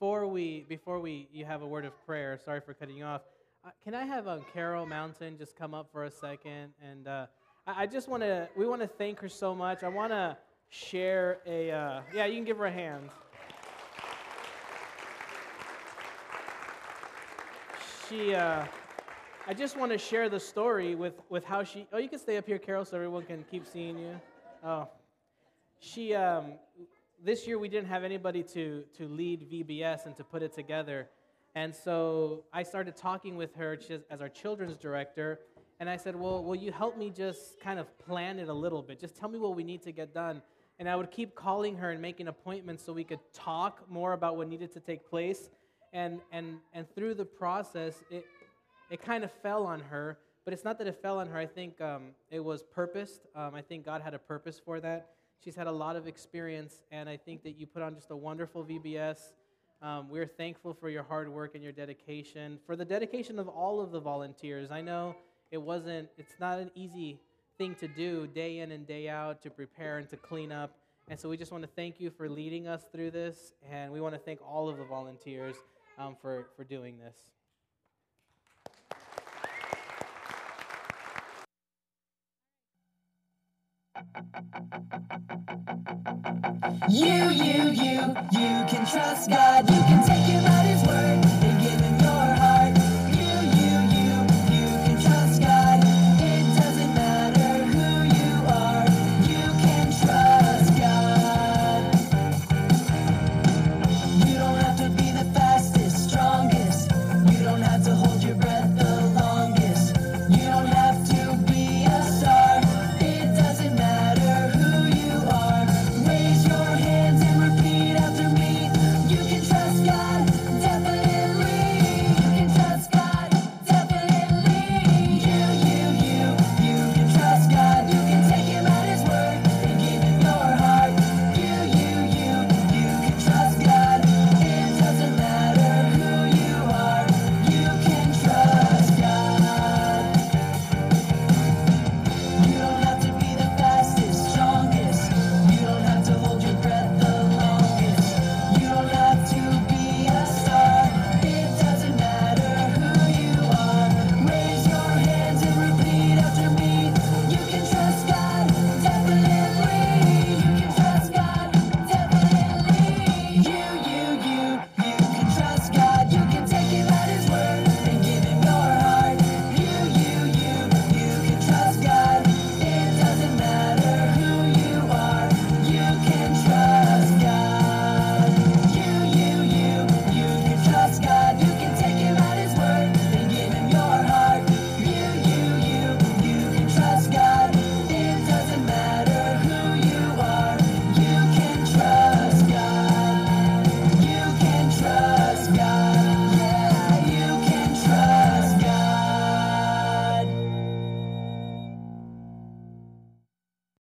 Before 0.00 0.26
we 0.26 0.64
before 0.66 0.98
we 0.98 1.28
you 1.30 1.44
have 1.44 1.60
a 1.60 1.66
word 1.66 1.84
of 1.84 1.92
prayer, 2.06 2.38
sorry 2.42 2.58
for 2.62 2.72
cutting 2.72 2.96
you 2.96 3.04
off. 3.04 3.20
Uh, 3.62 3.68
can 3.84 3.94
I 3.94 4.06
have 4.06 4.26
um, 4.26 4.40
Carol 4.54 4.86
Mountain 4.86 5.36
just 5.36 5.56
come 5.56 5.74
up 5.74 5.90
for 5.92 6.04
a 6.04 6.10
second? 6.10 6.72
And 6.82 7.06
uh, 7.06 7.26
I, 7.66 7.82
I, 7.82 7.86
just 7.86 8.08
want 8.08 8.22
to 8.22 8.48
we 8.56 8.66
want 8.66 8.80
to 8.80 8.86
thank 8.86 9.20
her 9.20 9.28
so 9.28 9.54
much. 9.54 9.82
I 9.82 9.88
want 9.88 10.10
to 10.12 10.38
share 10.70 11.40
a 11.46 11.70
uh, 11.70 12.00
yeah. 12.14 12.24
You 12.24 12.36
can 12.36 12.46
give 12.46 12.56
her 12.56 12.64
a 12.64 12.72
hand. 12.72 13.10
She. 18.08 18.34
Uh, 18.34 18.64
I 19.46 19.52
just 19.52 19.76
want 19.76 19.92
to 19.92 19.98
share 19.98 20.30
the 20.30 20.40
story 20.40 20.94
with, 20.94 21.20
with 21.28 21.44
how 21.44 21.62
she. 21.62 21.86
Oh, 21.92 21.98
you 21.98 22.08
can 22.08 22.18
stay 22.18 22.38
up 22.38 22.46
here, 22.46 22.58
Carol, 22.58 22.86
so 22.86 22.96
everyone 22.96 23.24
can 23.24 23.44
keep 23.50 23.66
seeing 23.66 23.98
you. 23.98 24.18
Oh, 24.64 24.88
she. 25.78 26.14
Um, 26.14 26.52
this 27.24 27.46
year 27.46 27.58
we 27.58 27.68
didn't 27.68 27.88
have 27.88 28.04
anybody 28.04 28.42
to, 28.42 28.84
to 28.96 29.08
lead 29.08 29.50
VBS 29.50 30.06
and 30.06 30.16
to 30.16 30.24
put 30.24 30.42
it 30.42 30.52
together. 30.52 31.08
And 31.54 31.74
so 31.74 32.44
I 32.52 32.62
started 32.62 32.96
talking 32.96 33.36
with 33.36 33.54
her 33.56 33.78
as 34.10 34.20
our 34.20 34.28
children's 34.28 34.76
director. 34.76 35.40
And 35.80 35.88
I 35.88 35.96
said, 35.96 36.14
Well, 36.14 36.44
will 36.44 36.56
you 36.56 36.72
help 36.72 36.96
me 36.96 37.10
just 37.10 37.60
kind 37.60 37.78
of 37.78 37.98
plan 37.98 38.38
it 38.38 38.48
a 38.48 38.54
little 38.54 38.82
bit? 38.82 39.00
Just 39.00 39.16
tell 39.16 39.28
me 39.28 39.38
what 39.38 39.56
we 39.56 39.64
need 39.64 39.82
to 39.82 39.92
get 39.92 40.14
done. 40.14 40.42
And 40.78 40.88
I 40.88 40.96
would 40.96 41.10
keep 41.10 41.34
calling 41.34 41.76
her 41.76 41.90
and 41.90 42.00
making 42.00 42.28
appointments 42.28 42.84
so 42.84 42.92
we 42.92 43.04
could 43.04 43.20
talk 43.34 43.90
more 43.90 44.12
about 44.12 44.36
what 44.36 44.48
needed 44.48 44.72
to 44.72 44.80
take 44.80 45.08
place. 45.08 45.50
And, 45.92 46.20
and, 46.32 46.58
and 46.72 46.86
through 46.94 47.14
the 47.14 47.24
process, 47.24 48.02
it, 48.10 48.24
it 48.90 49.02
kind 49.02 49.24
of 49.24 49.32
fell 49.42 49.66
on 49.66 49.80
her. 49.80 50.18
But 50.44 50.54
it's 50.54 50.64
not 50.64 50.78
that 50.78 50.86
it 50.86 51.00
fell 51.02 51.18
on 51.18 51.28
her. 51.28 51.36
I 51.36 51.46
think 51.46 51.80
um, 51.80 52.12
it 52.30 52.42
was 52.42 52.62
purposed. 52.62 53.26
Um, 53.34 53.54
I 53.54 53.60
think 53.60 53.84
God 53.84 54.00
had 54.00 54.14
a 54.14 54.18
purpose 54.18 54.60
for 54.64 54.80
that. 54.80 55.10
She's 55.42 55.56
had 55.56 55.66
a 55.66 55.72
lot 55.72 55.96
of 55.96 56.06
experience, 56.06 56.82
and 56.90 57.08
I 57.08 57.16
think 57.16 57.42
that 57.44 57.52
you 57.52 57.66
put 57.66 57.82
on 57.82 57.94
just 57.94 58.10
a 58.10 58.16
wonderful 58.16 58.62
VBS. 58.62 59.18
Um, 59.80 60.10
we're 60.10 60.26
thankful 60.26 60.74
for 60.74 60.90
your 60.90 61.02
hard 61.02 61.30
work 61.30 61.54
and 61.54 61.64
your 61.64 61.72
dedication, 61.72 62.58
for 62.66 62.76
the 62.76 62.84
dedication 62.84 63.38
of 63.38 63.48
all 63.48 63.80
of 63.80 63.90
the 63.90 64.00
volunteers. 64.00 64.70
I 64.70 64.82
know 64.82 65.16
it 65.50 65.56
wasn't, 65.56 66.10
it's 66.18 66.34
not 66.38 66.58
an 66.58 66.70
easy 66.74 67.20
thing 67.56 67.74
to 67.76 67.88
do 67.88 68.26
day 68.26 68.58
in 68.58 68.72
and 68.72 68.86
day 68.86 69.08
out 69.08 69.40
to 69.42 69.50
prepare 69.50 69.96
and 69.96 70.10
to 70.10 70.16
clean 70.18 70.52
up. 70.52 70.76
And 71.08 71.18
so 71.18 71.30
we 71.30 71.38
just 71.38 71.52
want 71.52 71.64
to 71.64 71.70
thank 71.74 72.00
you 72.00 72.10
for 72.10 72.28
leading 72.28 72.68
us 72.68 72.84
through 72.92 73.10
this, 73.12 73.54
and 73.70 73.90
we 73.90 74.02
want 74.02 74.14
to 74.14 74.20
thank 74.20 74.40
all 74.46 74.68
of 74.68 74.76
the 74.76 74.84
volunteers 74.84 75.56
um, 75.98 76.16
for, 76.20 76.48
for 76.54 76.64
doing 76.64 76.98
this. 76.98 77.16
You, 86.88 87.30
you, 87.30 87.70
you, 87.70 88.00
you 88.32 88.64
can 88.66 88.86
trust 88.86 89.30
God. 89.30 89.68
You 89.70 89.76
can 89.76 90.06
take 90.06 90.24
Him 90.24 90.44
at 90.44 90.66
His 90.66 90.86
word. 90.86 91.49